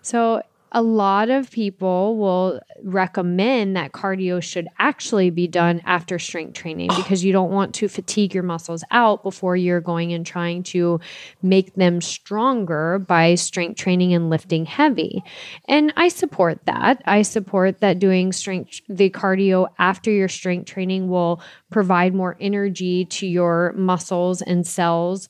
So 0.00 0.42
a 0.74 0.82
lot 0.82 1.28
of 1.28 1.50
people 1.50 2.16
will 2.16 2.58
recommend 2.82 3.76
that 3.76 3.92
cardio 3.92 4.42
should 4.42 4.66
actually 4.78 5.28
be 5.28 5.46
done 5.46 5.82
after 5.84 6.18
strength 6.18 6.54
training 6.54 6.88
oh. 6.90 6.96
because 6.96 7.22
you 7.22 7.30
don't 7.30 7.50
want 7.50 7.74
to 7.74 7.88
fatigue 7.88 8.32
your 8.32 8.42
muscles 8.42 8.82
out 8.90 9.22
before 9.22 9.54
you're 9.54 9.82
going 9.82 10.14
and 10.14 10.24
trying 10.24 10.62
to 10.62 10.98
make 11.42 11.74
them 11.74 12.00
stronger 12.00 12.98
by 12.98 13.34
strength 13.34 13.76
training 13.76 14.14
and 14.14 14.30
lifting 14.30 14.64
heavy. 14.64 15.22
And 15.68 15.92
I 15.96 16.08
support 16.08 16.64
that. 16.64 17.02
I 17.04 17.20
support 17.20 17.80
that 17.80 17.98
doing 17.98 18.32
strength 18.32 18.80
the 18.88 19.10
cardio 19.10 19.68
after 19.78 20.10
your 20.10 20.28
strength 20.28 20.70
training 20.70 21.08
will 21.08 21.42
provide 21.70 22.14
more 22.14 22.36
energy 22.40 23.04
to 23.04 23.26
your 23.26 23.74
muscles 23.74 24.40
and 24.40 24.66
cells 24.66 25.28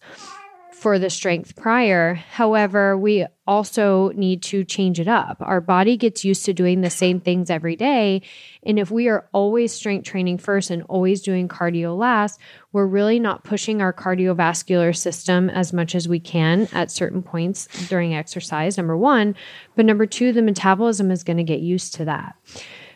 for 0.82 0.98
the 0.98 1.08
strength 1.08 1.54
prior. 1.54 2.14
However, 2.14 2.98
we 2.98 3.24
also 3.46 4.10
need 4.16 4.42
to 4.42 4.64
change 4.64 4.98
it 4.98 5.06
up. 5.06 5.36
Our 5.38 5.60
body 5.60 5.96
gets 5.96 6.24
used 6.24 6.44
to 6.46 6.52
doing 6.52 6.80
the 6.80 6.90
same 6.90 7.20
things 7.20 7.50
every 7.50 7.76
day. 7.76 8.22
And 8.64 8.80
if 8.80 8.90
we 8.90 9.06
are 9.06 9.28
always 9.30 9.72
strength 9.72 10.06
training 10.06 10.38
first 10.38 10.70
and 10.72 10.82
always 10.88 11.22
doing 11.22 11.46
cardio 11.46 11.96
last, 11.96 12.40
we're 12.72 12.86
really 12.86 13.20
not 13.20 13.44
pushing 13.44 13.80
our 13.80 13.92
cardiovascular 13.92 14.96
system 14.96 15.48
as 15.50 15.72
much 15.72 15.94
as 15.94 16.08
we 16.08 16.18
can 16.18 16.66
at 16.72 16.90
certain 16.90 17.22
points 17.22 17.68
during 17.88 18.12
exercise, 18.12 18.76
number 18.76 18.96
one. 18.96 19.36
But 19.76 19.84
number 19.84 20.04
two, 20.04 20.32
the 20.32 20.42
metabolism 20.42 21.12
is 21.12 21.22
going 21.22 21.36
to 21.36 21.44
get 21.44 21.60
used 21.60 21.94
to 21.94 22.06
that. 22.06 22.34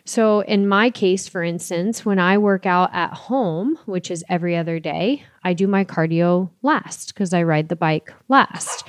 So, 0.07 0.41
in 0.41 0.69
my 0.69 0.91
case, 0.91 1.27
for 1.27 1.43
instance, 1.43 2.05
when 2.05 2.21
I 2.21 2.39
work 2.39 2.65
out 2.65 2.95
at 2.95 3.13
home, 3.13 3.77
which 3.87 4.09
is 4.09 4.25
every 4.29 4.57
other 4.57 4.79
day, 4.79 5.25
I 5.43 5.53
do 5.53 5.67
my 5.67 5.85
cardio 5.85 6.51
last 6.63 7.09
because 7.09 7.35
I 7.35 7.43
ride 7.43 7.69
the 7.69 7.77
bike 7.77 8.13
last. 8.29 8.85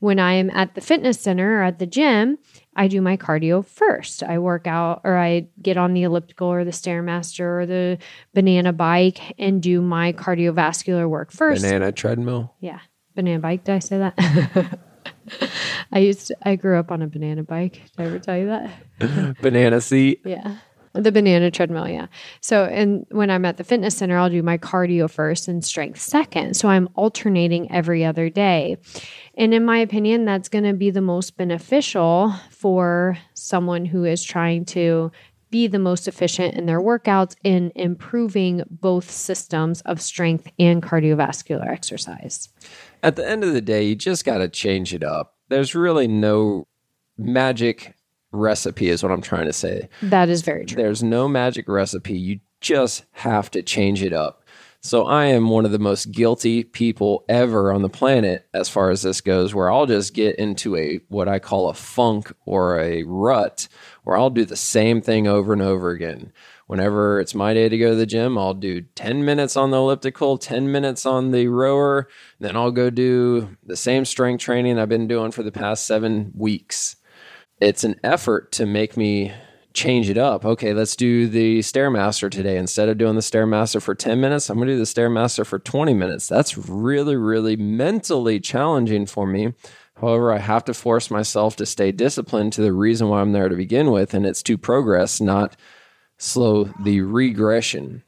When 0.00 0.18
I 0.18 0.32
am 0.32 0.48
at 0.50 0.74
the 0.74 0.80
fitness 0.80 1.20
center 1.20 1.60
or 1.60 1.62
at 1.62 1.78
the 1.78 1.86
gym, 1.86 2.38
I 2.74 2.88
do 2.88 3.02
my 3.02 3.18
cardio 3.18 3.64
first. 3.64 4.22
I 4.22 4.38
work 4.38 4.66
out 4.66 5.02
or 5.04 5.18
I 5.18 5.48
get 5.60 5.76
on 5.76 5.92
the 5.92 6.04
elliptical 6.04 6.48
or 6.48 6.64
the 6.64 6.70
Stairmaster 6.70 7.60
or 7.60 7.66
the 7.66 7.98
banana 8.32 8.72
bike 8.72 9.34
and 9.38 9.62
do 9.62 9.82
my 9.82 10.14
cardiovascular 10.14 11.06
work 11.08 11.32
first. 11.32 11.62
Banana 11.62 11.92
treadmill. 11.92 12.54
Yeah. 12.60 12.80
Banana 13.14 13.40
bike. 13.40 13.64
Did 13.64 13.74
I 13.74 13.78
say 13.78 13.98
that? 13.98 14.78
I 15.92 15.98
used 15.98 16.28
to, 16.28 16.36
I 16.42 16.56
grew 16.56 16.78
up 16.78 16.90
on 16.90 17.02
a 17.02 17.06
banana 17.06 17.42
bike. 17.42 17.74
Did 17.74 17.92
I 17.98 18.04
ever 18.04 18.18
tell 18.18 18.38
you 18.38 18.46
that? 18.46 19.36
banana 19.42 19.80
seat. 19.80 20.22
Yeah. 20.24 20.56
The 20.94 21.10
banana 21.10 21.50
treadmill, 21.50 21.88
yeah. 21.88 22.08
So, 22.42 22.64
and 22.64 23.06
when 23.10 23.30
I'm 23.30 23.46
at 23.46 23.56
the 23.56 23.64
fitness 23.64 23.96
center, 23.96 24.18
I'll 24.18 24.28
do 24.28 24.42
my 24.42 24.58
cardio 24.58 25.08
first 25.08 25.48
and 25.48 25.64
strength 25.64 25.98
second. 25.98 26.54
So, 26.54 26.68
I'm 26.68 26.90
alternating 26.96 27.72
every 27.72 28.04
other 28.04 28.28
day. 28.28 28.76
And 29.34 29.54
in 29.54 29.64
my 29.64 29.78
opinion, 29.78 30.26
that's 30.26 30.50
going 30.50 30.64
to 30.64 30.74
be 30.74 30.90
the 30.90 31.00
most 31.00 31.38
beneficial 31.38 32.34
for 32.50 33.16
someone 33.32 33.86
who 33.86 34.04
is 34.04 34.22
trying 34.22 34.66
to 34.66 35.10
be 35.52 35.68
the 35.68 35.78
most 35.78 36.08
efficient 36.08 36.54
in 36.54 36.66
their 36.66 36.80
workouts 36.80 37.36
in 37.44 37.70
improving 37.76 38.64
both 38.68 39.08
systems 39.08 39.82
of 39.82 40.00
strength 40.00 40.50
and 40.58 40.82
cardiovascular 40.82 41.68
exercise. 41.68 42.48
At 43.04 43.14
the 43.14 43.28
end 43.28 43.44
of 43.44 43.52
the 43.52 43.60
day, 43.60 43.84
you 43.84 43.94
just 43.94 44.24
got 44.24 44.38
to 44.38 44.48
change 44.48 44.92
it 44.92 45.04
up. 45.04 45.36
There's 45.48 45.76
really 45.76 46.08
no 46.08 46.66
magic 47.16 47.94
recipe, 48.32 48.88
is 48.88 49.02
what 49.02 49.12
I'm 49.12 49.22
trying 49.22 49.46
to 49.46 49.52
say. 49.52 49.88
That 50.02 50.28
is 50.28 50.42
very 50.42 50.64
true. 50.64 50.82
There's 50.82 51.02
no 51.02 51.28
magic 51.28 51.68
recipe. 51.68 52.18
You 52.18 52.40
just 52.60 53.04
have 53.12 53.50
to 53.52 53.62
change 53.62 54.02
it 54.02 54.12
up. 54.12 54.41
So 54.84 55.06
I 55.06 55.26
am 55.26 55.48
one 55.48 55.64
of 55.64 55.70
the 55.70 55.78
most 55.78 56.10
guilty 56.10 56.64
people 56.64 57.24
ever 57.28 57.72
on 57.72 57.82
the 57.82 57.88
planet 57.88 58.48
as 58.52 58.68
far 58.68 58.90
as 58.90 59.02
this 59.02 59.20
goes, 59.20 59.54
where 59.54 59.70
I'll 59.70 59.86
just 59.86 60.12
get 60.12 60.34
into 60.40 60.74
a 60.74 60.98
what 61.08 61.28
I 61.28 61.38
call 61.38 61.68
a 61.68 61.74
funk 61.74 62.32
or 62.46 62.80
a 62.80 63.04
rut 63.04 63.68
where 64.02 64.16
I'll 64.16 64.28
do 64.28 64.44
the 64.44 64.56
same 64.56 65.00
thing 65.00 65.28
over 65.28 65.52
and 65.52 65.62
over 65.62 65.90
again. 65.90 66.32
Whenever 66.66 67.20
it's 67.20 67.32
my 67.32 67.54
day 67.54 67.68
to 67.68 67.78
go 67.78 67.90
to 67.90 67.96
the 67.96 68.06
gym, 68.06 68.36
I'll 68.36 68.54
do 68.54 68.80
10 68.80 69.24
minutes 69.24 69.56
on 69.56 69.70
the 69.70 69.76
elliptical, 69.76 70.36
10 70.36 70.72
minutes 70.72 71.06
on 71.06 71.30
the 71.30 71.46
rower, 71.46 72.08
then 72.40 72.56
I'll 72.56 72.72
go 72.72 72.90
do 72.90 73.56
the 73.64 73.76
same 73.76 74.04
strength 74.04 74.40
training 74.40 74.80
I've 74.80 74.88
been 74.88 75.06
doing 75.06 75.30
for 75.30 75.44
the 75.44 75.52
past 75.52 75.86
seven 75.86 76.32
weeks. 76.34 76.96
It's 77.60 77.84
an 77.84 78.00
effort 78.02 78.50
to 78.52 78.66
make 78.66 78.96
me 78.96 79.32
change 79.74 80.08
it 80.08 80.18
up. 80.18 80.44
Okay, 80.44 80.72
let's 80.74 80.96
do 80.96 81.26
the 81.28 81.60
Stairmaster 81.60 82.30
today. 82.30 82.56
Instead 82.56 82.88
of 82.88 82.98
doing 82.98 83.14
the 83.14 83.20
Stairmaster 83.20 83.80
for 83.80 83.94
10 83.94 84.20
minutes, 84.20 84.48
I'm 84.48 84.56
going 84.56 84.68
to 84.68 84.74
do 84.74 84.78
the 84.78 84.84
Stairmaster 84.84 85.46
for 85.46 85.58
20 85.58 85.94
minutes. 85.94 86.28
That's 86.28 86.56
really, 86.56 87.16
really 87.16 87.56
mentally 87.56 88.40
challenging 88.40 89.06
for 89.06 89.26
me. 89.26 89.54
However, 90.00 90.32
I 90.32 90.38
have 90.38 90.64
to 90.64 90.74
force 90.74 91.10
myself 91.10 91.56
to 91.56 91.66
stay 91.66 91.92
disciplined 91.92 92.52
to 92.54 92.62
the 92.62 92.72
reason 92.72 93.08
why 93.08 93.20
I'm 93.20 93.32
there 93.32 93.48
to 93.48 93.56
begin 93.56 93.90
with, 93.90 94.14
and 94.14 94.26
it's 94.26 94.42
to 94.44 94.58
progress, 94.58 95.20
not 95.20 95.56
slow 96.18 96.64
the 96.82 97.00
regression. 97.02 98.02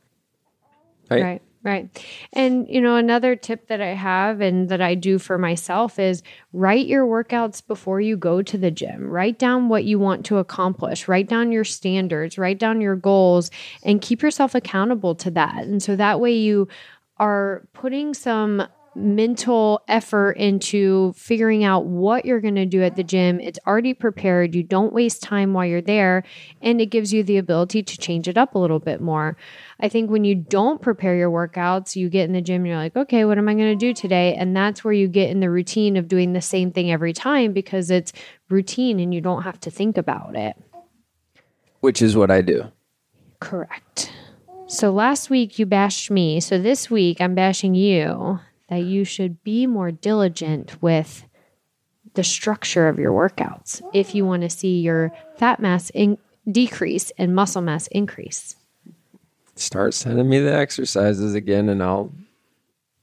Right. 1.10 1.22
Right. 1.22 1.42
Right. 1.64 1.88
And, 2.34 2.68
you 2.68 2.78
know, 2.78 2.96
another 2.96 3.36
tip 3.36 3.68
that 3.68 3.80
I 3.80 3.94
have 3.94 4.42
and 4.42 4.68
that 4.68 4.82
I 4.82 4.94
do 4.94 5.18
for 5.18 5.38
myself 5.38 5.98
is 5.98 6.22
write 6.52 6.86
your 6.86 7.06
workouts 7.06 7.66
before 7.66 8.02
you 8.02 8.18
go 8.18 8.42
to 8.42 8.58
the 8.58 8.70
gym. 8.70 9.08
Write 9.08 9.38
down 9.38 9.70
what 9.70 9.84
you 9.84 9.98
want 9.98 10.26
to 10.26 10.36
accomplish, 10.36 11.08
write 11.08 11.26
down 11.26 11.52
your 11.52 11.64
standards, 11.64 12.36
write 12.36 12.58
down 12.58 12.82
your 12.82 12.96
goals, 12.96 13.50
and 13.82 14.02
keep 14.02 14.20
yourself 14.20 14.54
accountable 14.54 15.14
to 15.14 15.30
that. 15.30 15.64
And 15.64 15.82
so 15.82 15.96
that 15.96 16.20
way 16.20 16.34
you 16.34 16.68
are 17.16 17.66
putting 17.72 18.12
some 18.12 18.68
mental 18.96 19.82
effort 19.88 20.32
into 20.32 21.12
figuring 21.14 21.64
out 21.64 21.86
what 21.86 22.24
you're 22.24 22.40
going 22.40 22.54
to 22.54 22.66
do 22.66 22.82
at 22.82 22.96
the 22.96 23.04
gym. 23.04 23.40
It's 23.40 23.58
already 23.66 23.94
prepared. 23.94 24.54
You 24.54 24.62
don't 24.62 24.92
waste 24.92 25.22
time 25.22 25.52
while 25.52 25.66
you're 25.66 25.80
there, 25.80 26.24
and 26.62 26.80
it 26.80 26.86
gives 26.86 27.12
you 27.12 27.22
the 27.22 27.38
ability 27.38 27.82
to 27.82 27.98
change 27.98 28.28
it 28.28 28.38
up 28.38 28.54
a 28.54 28.58
little 28.58 28.78
bit 28.78 29.00
more. 29.00 29.36
I 29.80 29.88
think 29.88 30.10
when 30.10 30.24
you 30.24 30.34
don't 30.34 30.80
prepare 30.80 31.16
your 31.16 31.30
workouts, 31.30 31.96
you 31.96 32.08
get 32.08 32.24
in 32.24 32.32
the 32.32 32.40
gym 32.40 32.62
and 32.62 32.66
you're 32.68 32.76
like, 32.76 32.96
okay, 32.96 33.24
what 33.24 33.38
am 33.38 33.48
I 33.48 33.54
going 33.54 33.76
to 33.78 33.86
do 33.86 33.92
today? 33.92 34.34
And 34.34 34.56
that's 34.56 34.84
where 34.84 34.94
you 34.94 35.08
get 35.08 35.30
in 35.30 35.40
the 35.40 35.50
routine 35.50 35.96
of 35.96 36.08
doing 36.08 36.32
the 36.32 36.40
same 36.40 36.70
thing 36.70 36.90
every 36.90 37.12
time 37.12 37.52
because 37.52 37.90
it's 37.90 38.12
routine 38.48 39.00
and 39.00 39.12
you 39.12 39.20
don't 39.20 39.42
have 39.42 39.60
to 39.60 39.70
think 39.70 39.98
about 39.98 40.36
it. 40.36 40.56
Which 41.80 42.00
is 42.00 42.16
what 42.16 42.30
I 42.30 42.40
do. 42.40 42.70
Correct. 43.40 44.12
So 44.66 44.90
last 44.92 45.28
week 45.28 45.58
you 45.58 45.66
bashed 45.66 46.10
me. 46.10 46.40
So 46.40 46.58
this 46.58 46.90
week 46.90 47.20
I'm 47.20 47.34
bashing 47.34 47.74
you 47.74 48.40
that 48.68 48.82
you 48.82 49.04
should 49.04 49.42
be 49.44 49.66
more 49.66 49.90
diligent 49.90 50.82
with 50.82 51.24
the 52.14 52.24
structure 52.24 52.88
of 52.88 52.98
your 52.98 53.12
workouts 53.12 53.82
if 53.92 54.14
you 54.14 54.24
want 54.24 54.42
to 54.42 54.50
see 54.50 54.80
your 54.80 55.12
fat 55.36 55.60
mass 55.60 55.90
in- 55.90 56.18
decrease 56.50 57.10
and 57.18 57.34
muscle 57.34 57.62
mass 57.62 57.86
increase. 57.88 58.56
Start 59.56 59.94
sending 59.94 60.28
me 60.28 60.40
the 60.40 60.54
exercises 60.54 61.34
again 61.34 61.68
and 61.68 61.82
I'll 61.82 62.12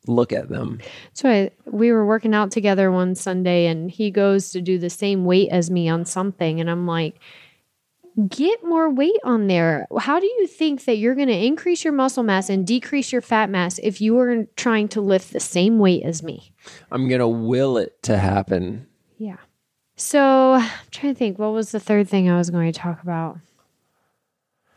look 0.08 0.34
at 0.34 0.50
them. 0.50 0.80
So 1.14 1.30
I, 1.30 1.52
we 1.66 1.92
were 1.92 2.06
working 2.06 2.34
out 2.34 2.52
together 2.52 2.92
one 2.92 3.16
Sunday 3.16 3.68
and 3.68 3.92
he 3.92 4.12
goes 4.12 4.52
to 4.52 4.62
do 4.62 4.78
the 4.78 4.90
same 4.90 5.26
weight 5.26 5.50
as 5.50 5.70
me 5.70 5.90
on 5.90 6.06
something 6.06 6.60
and 6.60 6.70
I'm 6.70 6.88
like 6.88 7.16
get 8.28 8.64
more 8.64 8.90
weight 8.90 9.20
on 9.24 9.48
there. 9.48 9.88
How 10.00 10.20
do 10.20 10.26
you 10.26 10.48
think 10.48 10.86
that 10.86 10.98
you're 10.98 11.16
going 11.16 11.28
to 11.28 11.46
increase 11.46 11.84
your 11.84 11.94
muscle 11.94 12.24
mass 12.24 12.50
and 12.50 12.66
decrease 12.66 13.12
your 13.12 13.22
fat 13.22 13.50
mass 13.50 13.80
if 13.80 14.02
you 14.02 14.18
are 14.20 14.46
trying 14.56 14.88
to 14.90 15.02
lift 15.02 15.34
the 15.34 15.40
same 15.40 15.80
weight 15.80 16.04
as 16.04 16.22
me? 16.22 16.52
I'm 16.92 17.08
going 17.08 17.20
to 17.20 17.28
will 17.28 17.78
it 17.78 18.02
to 18.04 18.18
happen. 18.18 18.88
Yeah. 19.18 19.38
So 19.96 20.54
I'm 20.54 20.70
trying 20.90 21.14
to 21.14 21.18
think, 21.18 21.40
what 21.40 21.54
was 21.54 21.72
the 21.72 21.80
third 21.80 22.10
thing 22.10 22.30
I 22.30 22.38
was 22.38 22.50
going 22.50 22.72
to 22.72 22.78
talk 22.78 23.04
about? 23.04 23.38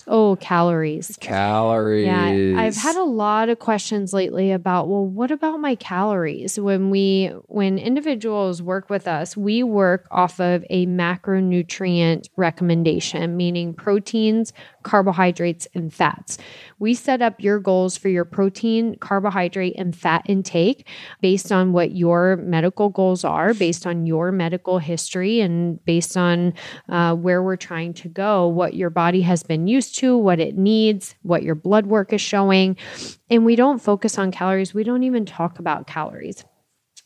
Oh, 0.07 0.37
calories. 0.37 1.17
Calories. 1.21 2.07
Yeah, 2.07 2.61
I've 2.61 2.77
had 2.77 2.97
a 2.97 3.05
lot 3.05 3.49
of 3.49 3.59
questions 3.59 4.12
lately 4.12 4.53
about, 4.53 4.88
well, 4.88 5.07
what 5.07 5.31
about 5.31 5.61
my 5.61 5.75
calories? 5.75 6.59
When 6.59 6.90
we 6.90 7.33
when 7.47 7.79
individuals 7.79 8.61
work 8.61 8.90
with 8.90 9.09
us, 9.09 9.37
we 9.37 9.62
work 9.62 10.07
off 10.11 10.40
of 10.40 10.64
a 10.71 10.87
macronutrient 10.87 12.29
recommendation, 12.37 13.37
meaning 13.37 13.75
proteins, 13.75 14.53
carbohydrates, 14.85 15.66
and 15.75 15.92
fats. 15.92 16.38
We 16.79 16.94
set 16.94 17.20
up 17.20 17.40
your 17.40 17.59
goals 17.59 17.97
for 17.97 18.09
your 18.09 18.25
protein, 18.25 18.97
carbohydrate, 19.01 19.75
and 19.77 19.97
fat 19.97 20.23
intake 20.27 20.87
based 21.20 21.51
on 21.51 21.73
what 21.73 21.92
your 21.92 22.37
medical 22.37 22.88
goals 22.88 23.25
are, 23.25 23.53
based 23.55 23.87
on 23.87 24.07
your 24.07 24.31
medical 24.31 24.79
history, 24.79 25.40
and 25.40 25.85
based 25.85 26.16
on 26.16 26.55
uh, 26.88 27.14
where 27.14 27.42
we're 27.42 27.57
trying 27.57 27.94
to 27.94 28.09
go, 28.09 28.47
what 28.47 28.75
your 28.75 28.90
body 28.90 29.23
has 29.23 29.42
been 29.42 29.66
used 29.66 29.99
to, 29.99 30.16
what 30.16 30.38
it 30.38 30.57
needs, 30.57 31.14
what 31.23 31.42
your 31.42 31.57
blood 31.57 31.87
work 31.87 32.12
is 32.12 32.20
showing. 32.20 32.77
And 33.29 33.44
we 33.44 33.57
don't 33.57 33.81
focus 33.81 34.18
on 34.18 34.31
calories, 34.31 34.73
we 34.73 34.85
don't 34.85 35.03
even 35.03 35.27
talk 35.27 35.59
about 35.59 35.87
calories. 35.87 36.44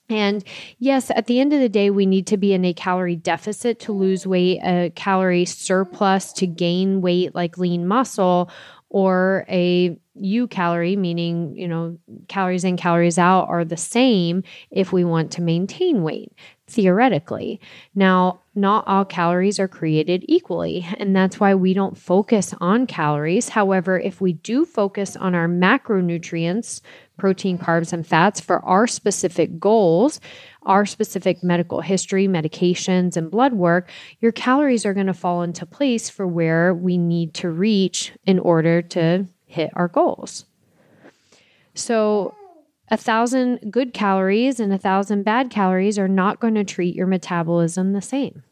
And 0.09 0.43
yes, 0.79 1.11
at 1.11 1.27
the 1.27 1.39
end 1.41 1.53
of 1.53 1.61
the 1.61 1.69
day, 1.69 1.91
we 1.91 2.07
need 2.07 2.27
to 2.29 2.37
be 2.37 2.53
in 2.53 2.65
a 2.65 2.73
calorie 2.73 3.17
deficit 3.17 3.79
to 3.81 3.93
lose 3.93 4.27
weight, 4.27 4.61
a 4.63 4.91
calorie 4.95 5.45
surplus 5.45 6.33
to 6.35 6.47
gain 6.47 7.01
weight 7.01 7.35
like 7.35 7.59
lean 7.59 7.87
muscle, 7.87 8.51
or 8.89 9.45
a 9.49 9.99
U 10.21 10.47
calorie, 10.47 10.97
meaning, 10.97 11.57
you 11.57 11.69
know, 11.69 11.99
calories 12.29 12.65
in, 12.65 12.77
calories 12.77 13.19
out 13.19 13.49
are 13.49 13.65
the 13.65 13.77
same 13.77 14.43
if 14.71 14.93
we 14.93 15.05
want 15.05 15.33
to 15.33 15.43
maintain 15.43 16.03
weight, 16.03 16.33
theoretically. 16.67 17.61
Now, 17.95 18.41
not 18.55 18.87
all 18.87 19.05
calories 19.05 19.59
are 19.59 19.69
created 19.69 20.25
equally, 20.27 20.87
and 20.99 21.15
that's 21.15 21.39
why 21.39 21.55
we 21.55 21.75
don't 21.75 21.97
focus 21.97 22.55
on 22.61 22.87
calories. 22.87 23.51
However, 23.51 23.99
if 23.99 24.21
we 24.21 24.33
do 24.33 24.65
focus 24.65 25.17
on 25.17 25.35
our 25.35 25.49
macronutrients, 25.49 26.81
protein, 27.17 27.59
carbs, 27.59 27.93
and 27.93 28.07
fats 28.07 28.41
for 28.41 28.65
our 28.65 28.87
specific 28.87 29.59
goals, 29.59 30.21
our 30.63 30.85
specific 30.87 31.43
medical 31.43 31.81
history, 31.81 32.29
medications, 32.29 33.17
and 33.17 33.31
blood 33.31 33.55
work, 33.55 33.91
your 34.21 34.33
calories 34.33 34.85
are 34.85 34.95
going 34.95 35.07
to 35.07 35.15
fall 35.15 35.43
into 35.43 35.65
place 35.67 36.11
for 36.11 36.27
where 36.27 36.75
we 36.75 36.99
need 36.99 37.35
to 37.35 37.51
reach 37.51 38.13
in 38.27 38.39
order 38.39 38.83
to 38.83 39.27
hit 39.49 39.71
our 39.75 39.89
goals. 39.89 40.45
So, 41.75 42.35
a 42.91 42.97
thousand 42.97 43.71
good 43.71 43.93
calories 43.93 44.61
and 44.61 44.73
a 44.73 44.79
thousand 44.79 45.25
bad 45.25 45.51
calories 45.51 45.99
are 45.99 46.09
not 46.09 46.41
going 46.41 46.55
to 46.55 46.65
treat 46.65 46.95
your 46.95 47.07
metabolism 47.07 47.93
the 47.93 48.01
same. 48.01 48.45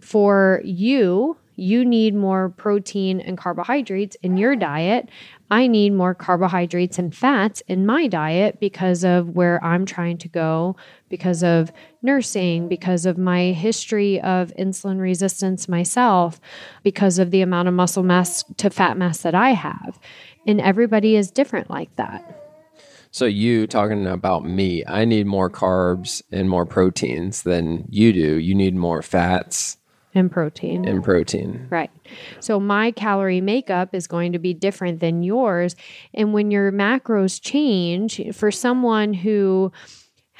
For 0.00 0.60
you, 0.64 1.36
you 1.56 1.84
need 1.84 2.14
more 2.14 2.48
protein 2.48 3.20
and 3.20 3.36
carbohydrates 3.36 4.16
in 4.22 4.36
your 4.36 4.56
diet. 4.56 5.08
I 5.50 5.66
need 5.66 5.90
more 5.92 6.14
carbohydrates 6.14 6.98
and 6.98 7.14
fats 7.14 7.60
in 7.68 7.84
my 7.84 8.06
diet 8.06 8.58
because 8.58 9.04
of 9.04 9.30
where 9.30 9.62
I'm 9.62 9.84
trying 9.84 10.16
to 10.18 10.28
go, 10.28 10.76
because 11.10 11.42
of 11.42 11.70
nursing, 12.00 12.68
because 12.68 13.04
of 13.04 13.18
my 13.18 13.52
history 13.52 14.20
of 14.22 14.52
insulin 14.58 14.98
resistance 14.98 15.68
myself, 15.68 16.40
because 16.82 17.18
of 17.18 17.30
the 17.30 17.42
amount 17.42 17.68
of 17.68 17.74
muscle 17.74 18.02
mass 18.02 18.44
to 18.56 18.70
fat 18.70 18.96
mass 18.96 19.18
that 19.18 19.34
I 19.34 19.50
have. 19.50 20.00
And 20.46 20.60
everybody 20.60 21.16
is 21.16 21.30
different 21.30 21.70
like 21.70 21.94
that. 21.96 22.38
So 23.10 23.26
you 23.26 23.66
talking 23.66 24.06
about 24.06 24.44
me, 24.44 24.82
I 24.86 25.04
need 25.04 25.26
more 25.26 25.50
carbs 25.50 26.22
and 26.32 26.48
more 26.48 26.64
proteins 26.64 27.42
than 27.42 27.84
you 27.90 28.12
do. 28.12 28.38
You 28.38 28.54
need 28.54 28.74
more 28.74 29.02
fats 29.02 29.76
and 30.14 30.30
protein. 30.30 30.86
And 30.86 31.02
protein. 31.02 31.66
Right. 31.70 31.90
So 32.40 32.60
my 32.60 32.90
calorie 32.90 33.40
makeup 33.40 33.94
is 33.94 34.06
going 34.06 34.32
to 34.32 34.38
be 34.38 34.52
different 34.52 35.00
than 35.00 35.22
yours. 35.22 35.74
And 36.12 36.32
when 36.32 36.50
your 36.50 36.70
macros 36.70 37.40
change, 37.40 38.20
for 38.34 38.50
someone 38.50 39.14
who 39.14 39.72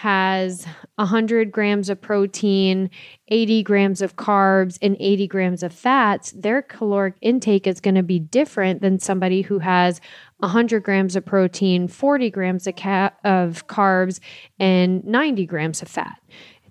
has 0.03 0.67
100 0.97 1.53
grams 1.53 1.89
of 1.89 2.01
protein, 2.01 2.91
80 3.29 3.63
grams 3.63 4.03
of 4.03 4.17
carbs, 4.17 4.77
and 4.83 4.97
80 4.99 5.29
grams 5.29 5.63
of 5.63 5.73
fats, 5.73 6.33
their 6.33 6.61
caloric 6.61 7.15
intake 7.21 7.69
is 7.69 7.81
going 7.81 7.95
to 7.95 8.03
be 8.03 8.19
different 8.19 8.83
than 8.83 8.99
somebody 8.99 9.43
who 9.43 9.61
has 9.61 10.01
100 10.39 10.83
grams 10.83 11.15
of 11.15 11.25
protein, 11.25 11.87
40 11.87 12.31
grams 12.31 12.67
of, 12.67 12.75
ca- 12.75 13.13
of 13.23 13.69
carbs, 13.69 14.19
and 14.59 15.05
90 15.05 15.47
grams 15.47 15.83
of 15.83 15.89
fat 15.89 16.19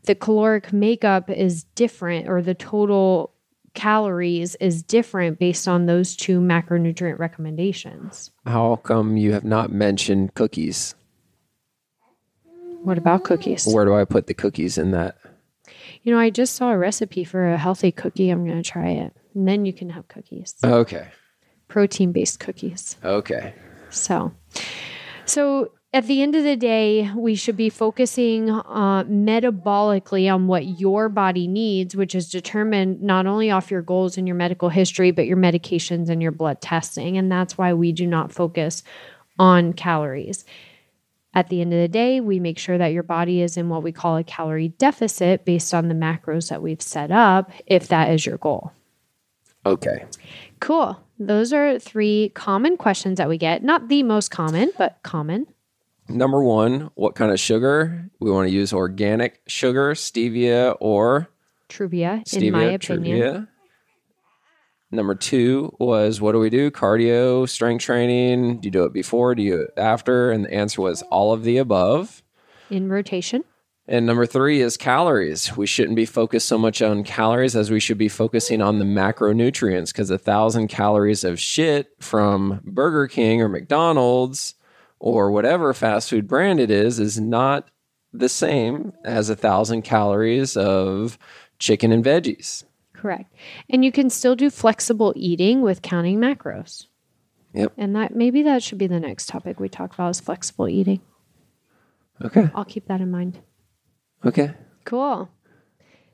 the 0.05 0.15
caloric 0.15 0.73
makeup 0.73 1.29
is 1.29 1.63
different 1.75 2.27
or 2.27 2.41
the 2.41 2.55
total 2.55 3.33
calories 3.73 4.55
is 4.55 4.83
different 4.83 5.39
based 5.39 5.67
on 5.67 5.85
those 5.85 6.15
two 6.15 6.39
macronutrient 6.39 7.19
recommendations. 7.19 8.31
How 8.45 8.77
come 8.77 9.15
you 9.15 9.31
have 9.33 9.45
not 9.45 9.71
mentioned 9.71 10.33
cookies? 10.33 10.95
What 12.83 12.97
about 12.97 13.23
cookies? 13.23 13.65
Where 13.65 13.85
do 13.85 13.93
I 13.93 14.05
put 14.05 14.27
the 14.27 14.33
cookies 14.33 14.77
in 14.77 14.91
that? 14.91 15.17
You 16.03 16.13
know, 16.13 16.19
I 16.19 16.29
just 16.29 16.55
saw 16.55 16.71
a 16.71 16.77
recipe 16.77 17.23
for 17.23 17.47
a 17.47 17.57
healthy 17.57 17.91
cookie. 17.91 18.29
I'm 18.29 18.45
going 18.45 18.61
to 18.61 18.69
try 18.69 18.89
it. 18.89 19.13
And 19.35 19.47
then 19.47 19.65
you 19.65 19.73
can 19.73 19.89
have 19.91 20.07
cookies. 20.07 20.55
Okay. 20.63 21.07
Protein 21.67 22.11
based 22.11 22.39
cookies. 22.39 22.97
Okay. 23.03 23.53
So, 23.91 24.33
so 25.25 25.71
at 25.93 26.07
the 26.07 26.21
end 26.21 26.35
of 26.35 26.43
the 26.43 26.55
day, 26.55 27.11
we 27.15 27.35
should 27.35 27.57
be 27.57 27.69
focusing 27.69 28.49
uh, 28.49 29.03
metabolically 29.03 30.33
on 30.33 30.47
what 30.47 30.79
your 30.79 31.07
body 31.07 31.47
needs, 31.47 31.95
which 31.95 32.15
is 32.15 32.29
determined 32.29 33.01
not 33.01 33.27
only 33.27 33.51
off 33.51 33.69
your 33.69 33.81
goals 33.81 34.17
and 34.17 34.27
your 34.27 34.35
medical 34.35 34.69
history, 34.69 35.11
but 35.11 35.27
your 35.27 35.37
medications 35.37 36.09
and 36.09 36.21
your 36.21 36.31
blood 36.31 36.61
testing. 36.61 37.17
And 37.17 37.31
that's 37.31 37.57
why 37.57 37.73
we 37.73 37.91
do 37.91 38.07
not 38.07 38.31
focus 38.31 38.83
on 39.37 39.73
calories. 39.73 40.45
At 41.33 41.47
the 41.47 41.61
end 41.61 41.73
of 41.73 41.79
the 41.79 41.87
day, 41.87 42.19
we 42.19 42.39
make 42.39 42.57
sure 42.57 42.77
that 42.77 42.87
your 42.87 43.03
body 43.03 43.41
is 43.41 43.55
in 43.55 43.69
what 43.69 43.83
we 43.83 43.91
call 43.91 44.17
a 44.17 44.23
calorie 44.23 44.69
deficit 44.69 45.45
based 45.45 45.73
on 45.73 45.87
the 45.87 45.93
macros 45.93 46.49
that 46.49 46.61
we've 46.61 46.81
set 46.81 47.09
up, 47.09 47.51
if 47.65 47.87
that 47.87 48.11
is 48.11 48.25
your 48.25 48.37
goal. 48.37 48.73
Okay. 49.65 50.05
Cool. 50.59 50.99
Those 51.19 51.53
are 51.53 51.79
three 51.79 52.31
common 52.33 52.75
questions 52.75 53.17
that 53.17 53.29
we 53.29 53.37
get. 53.37 53.63
Not 53.63 53.87
the 53.87 54.03
most 54.03 54.29
common, 54.29 54.71
but 54.77 54.99
common. 55.03 55.47
Number 56.09 56.43
one, 56.43 56.89
what 56.95 57.15
kind 57.15 57.31
of 57.31 57.39
sugar? 57.39 58.09
We 58.19 58.29
want 58.31 58.49
to 58.49 58.53
use 58.53 58.73
organic 58.73 59.41
sugar, 59.47 59.93
stevia, 59.93 60.75
or 60.81 61.29
Truvia, 61.69 62.25
stevia, 62.25 62.41
in 62.41 62.51
my 62.51 62.63
opinion. 62.63 63.19
Truvia. 63.19 63.47
Number 64.91 65.15
two 65.15 65.73
was 65.79 66.19
what 66.19 66.33
do 66.33 66.39
we 66.39 66.49
do? 66.49 66.69
Cardio, 66.69 67.47
strength 67.47 67.83
training. 67.83 68.59
Do 68.59 68.67
you 68.67 68.71
do 68.71 68.83
it 68.83 68.93
before? 68.93 69.35
Do 69.35 69.41
you 69.41 69.67
after? 69.77 70.31
And 70.31 70.45
the 70.45 70.53
answer 70.53 70.81
was 70.81 71.01
all 71.03 71.31
of 71.31 71.43
the 71.43 71.57
above. 71.57 72.21
In 72.69 72.89
rotation. 72.89 73.45
And 73.87 74.05
number 74.05 74.25
three 74.25 74.61
is 74.61 74.77
calories. 74.77 75.57
We 75.57 75.65
shouldn't 75.65 75.95
be 75.95 76.05
focused 76.05 76.47
so 76.47 76.57
much 76.57 76.81
on 76.81 77.03
calories 77.03 77.55
as 77.55 77.71
we 77.71 77.79
should 77.79 77.97
be 77.97 78.09
focusing 78.09 78.61
on 78.61 78.79
the 78.79 78.85
macronutrients 78.85 79.87
because 79.87 80.09
a 80.09 80.17
thousand 80.17 80.67
calories 80.67 81.23
of 81.23 81.39
shit 81.39 81.91
from 81.99 82.61
Burger 82.63 83.07
King 83.07 83.41
or 83.41 83.49
McDonald's 83.49 84.55
or 84.99 85.31
whatever 85.31 85.73
fast 85.73 86.09
food 86.09 86.27
brand 86.27 86.59
it 86.59 86.69
is 86.69 86.99
is 86.99 87.19
not 87.19 87.69
the 88.13 88.29
same 88.29 88.93
as 89.03 89.29
a 89.29 89.35
thousand 89.35 89.81
calories 89.81 90.55
of 90.55 91.17
chicken 91.59 91.91
and 91.91 92.05
veggies. 92.05 92.63
Correct. 93.01 93.33
And 93.69 93.83
you 93.83 93.91
can 93.91 94.11
still 94.11 94.35
do 94.35 94.51
flexible 94.51 95.11
eating 95.15 95.61
with 95.61 95.81
counting 95.81 96.19
macros. 96.19 96.85
Yep. 97.53 97.73
And 97.77 97.95
that 97.95 98.15
maybe 98.15 98.43
that 98.43 98.61
should 98.61 98.77
be 98.77 98.85
the 98.85 98.99
next 98.99 99.27
topic 99.27 99.59
we 99.59 99.69
talk 99.69 99.93
about 99.93 100.09
is 100.09 100.19
flexible 100.19 100.69
eating. 100.69 101.01
Okay. 102.23 102.49
I'll 102.53 102.63
keep 102.65 102.87
that 102.87 103.01
in 103.01 103.09
mind. 103.09 103.39
Okay. 104.23 104.53
Cool. 104.85 105.29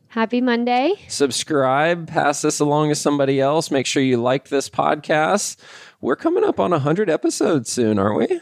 Happy 0.08 0.40
Monday. 0.40 0.94
Subscribe, 1.10 2.08
pass 2.08 2.42
this 2.42 2.62
along 2.62 2.88
to 2.90 2.96
somebody 2.96 3.42
else. 3.42 3.70
Make 3.70 3.86
sure 3.86 4.02
you 4.02 4.16
like 4.16 4.48
this 4.48 4.70
podcast. 4.70 5.58
We're 6.00 6.16
coming 6.16 6.46
up 6.46 6.62
on 6.62 6.72
100 6.72 7.10
episodes 7.10 7.70
soon, 7.70 8.00
aren't 8.00 8.18
we? 8.18 8.40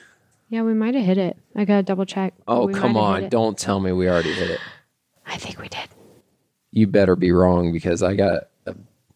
Yeah, 0.49 0.61
we 0.61 0.75
might 0.75 0.93
have 0.93 1.03
hit 1.03 1.17
it. 1.17 1.37
I 1.55 1.65
got 1.65 1.77
to 1.77 1.83
double 1.83 2.05
check. 2.05 2.35
Oh, 2.47 2.67
come 2.67 2.95
on. 2.95 3.29
Don't 3.29 3.57
tell 3.57 3.79
me 3.79 3.91
we 3.91 4.07
already 4.07 4.33
hit 4.33 4.51
it. 4.51 4.59
I 5.25 5.37
think 5.37 5.59
we 5.59 5.67
did. 5.67 5.89
You 6.75 6.85
better 6.85 7.15
be 7.15 7.31
wrong 7.31 7.71
because 7.71 8.03
I 8.03 8.13
got 8.15 8.49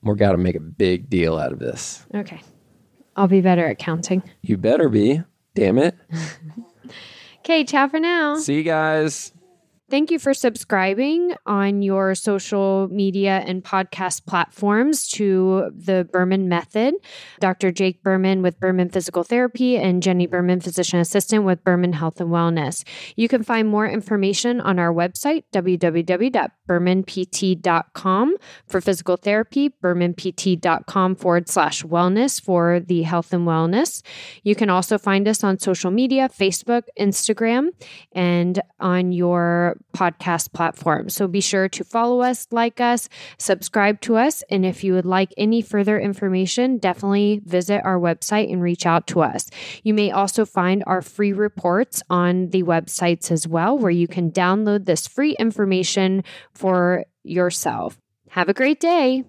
we're 0.01 0.15
got 0.15 0.31
to 0.31 0.37
make 0.37 0.55
a 0.55 0.61
big 0.61 1.09
deal 1.09 1.37
out 1.37 1.51
of 1.51 1.59
this. 1.59 2.05
Okay. 2.15 2.41
I'll 3.15 3.27
be 3.27 3.41
better 3.41 3.67
at 3.67 3.77
counting. 3.77 4.23
You 4.41 4.57
better 4.57 4.89
be. 4.89 5.21
Damn 5.53 5.77
it. 5.77 5.95
Okay, 7.49 7.63
ciao 7.63 7.87
for 7.87 7.99
now. 7.99 8.35
See 8.35 8.55
you 8.55 8.63
guys. 8.63 9.31
Thank 9.89 10.11
you 10.11 10.19
for 10.19 10.35
subscribing 10.35 11.33
on 11.47 11.81
your 11.81 12.13
social 12.13 12.87
media 12.91 13.43
and 13.47 13.63
podcast 13.63 14.27
platforms 14.27 15.07
to 15.09 15.71
the 15.75 16.07
Berman 16.11 16.47
Method. 16.47 16.93
Dr. 17.39 17.71
Jake 17.71 18.03
Berman 18.03 18.43
with 18.43 18.59
Berman 18.59 18.89
Physical 18.89 19.23
Therapy 19.23 19.77
and 19.77 20.03
Jenni 20.03 20.29
Berman, 20.29 20.59
Physician 20.59 20.99
Assistant 20.99 21.43
with 21.43 21.63
Berman 21.63 21.93
Health 21.93 22.21
and 22.21 22.29
Wellness. 22.29 22.83
You 23.15 23.27
can 23.27 23.41
find 23.41 23.67
more 23.67 23.87
information 23.87 24.61
on 24.61 24.77
our 24.77 24.93
website, 24.93 25.45
www.bermanpt.com 25.53 28.35
for 28.67 28.81
physical 28.81 29.17
therapy, 29.17 29.73
bermanpt.com 29.83 31.15
forward 31.15 31.49
slash 31.49 31.81
wellness 31.81 32.39
for 32.39 32.79
the 32.79 33.01
health 33.01 33.33
and 33.33 33.47
wellness. 33.47 34.03
You 34.43 34.53
can 34.53 34.69
also 34.69 34.99
find 34.99 35.27
us 35.27 35.43
on 35.43 35.57
social 35.57 35.89
media 35.89 36.29
Facebook, 36.29 36.83
Instagram, 36.99 37.69
and 38.11 38.61
on 38.79 39.11
your 39.11 39.78
podcast 39.95 40.53
platform. 40.53 41.09
So 41.09 41.27
be 41.27 41.41
sure 41.41 41.67
to 41.69 41.83
follow 41.83 42.21
us, 42.21 42.47
like 42.51 42.79
us, 42.79 43.09
subscribe 43.37 44.01
to 44.01 44.17
us. 44.17 44.43
And 44.49 44.65
if 44.65 44.83
you 44.83 44.93
would 44.93 45.05
like 45.05 45.33
any 45.37 45.61
further 45.61 45.99
information, 45.99 46.77
definitely 46.77 47.41
visit 47.45 47.81
our 47.83 47.99
website 47.99 48.51
and 48.51 48.61
reach 48.61 48.85
out 48.85 49.07
to 49.07 49.21
us. 49.21 49.49
You 49.83 49.93
may 49.93 50.11
also 50.11 50.45
find 50.45 50.83
our 50.85 51.01
free 51.01 51.33
reports 51.33 52.03
on 52.09 52.49
the 52.49 52.63
websites 52.63 53.31
as 53.31 53.47
well, 53.47 53.77
where 53.77 53.91
you 53.91 54.07
can 54.07 54.31
download 54.31 54.85
this 54.85 55.07
free 55.07 55.35
information 55.39 56.23
for 56.53 57.05
yourself. 57.23 57.99
Have 58.29 58.49
a 58.49 58.53
great 58.53 58.79
day. 58.79 59.23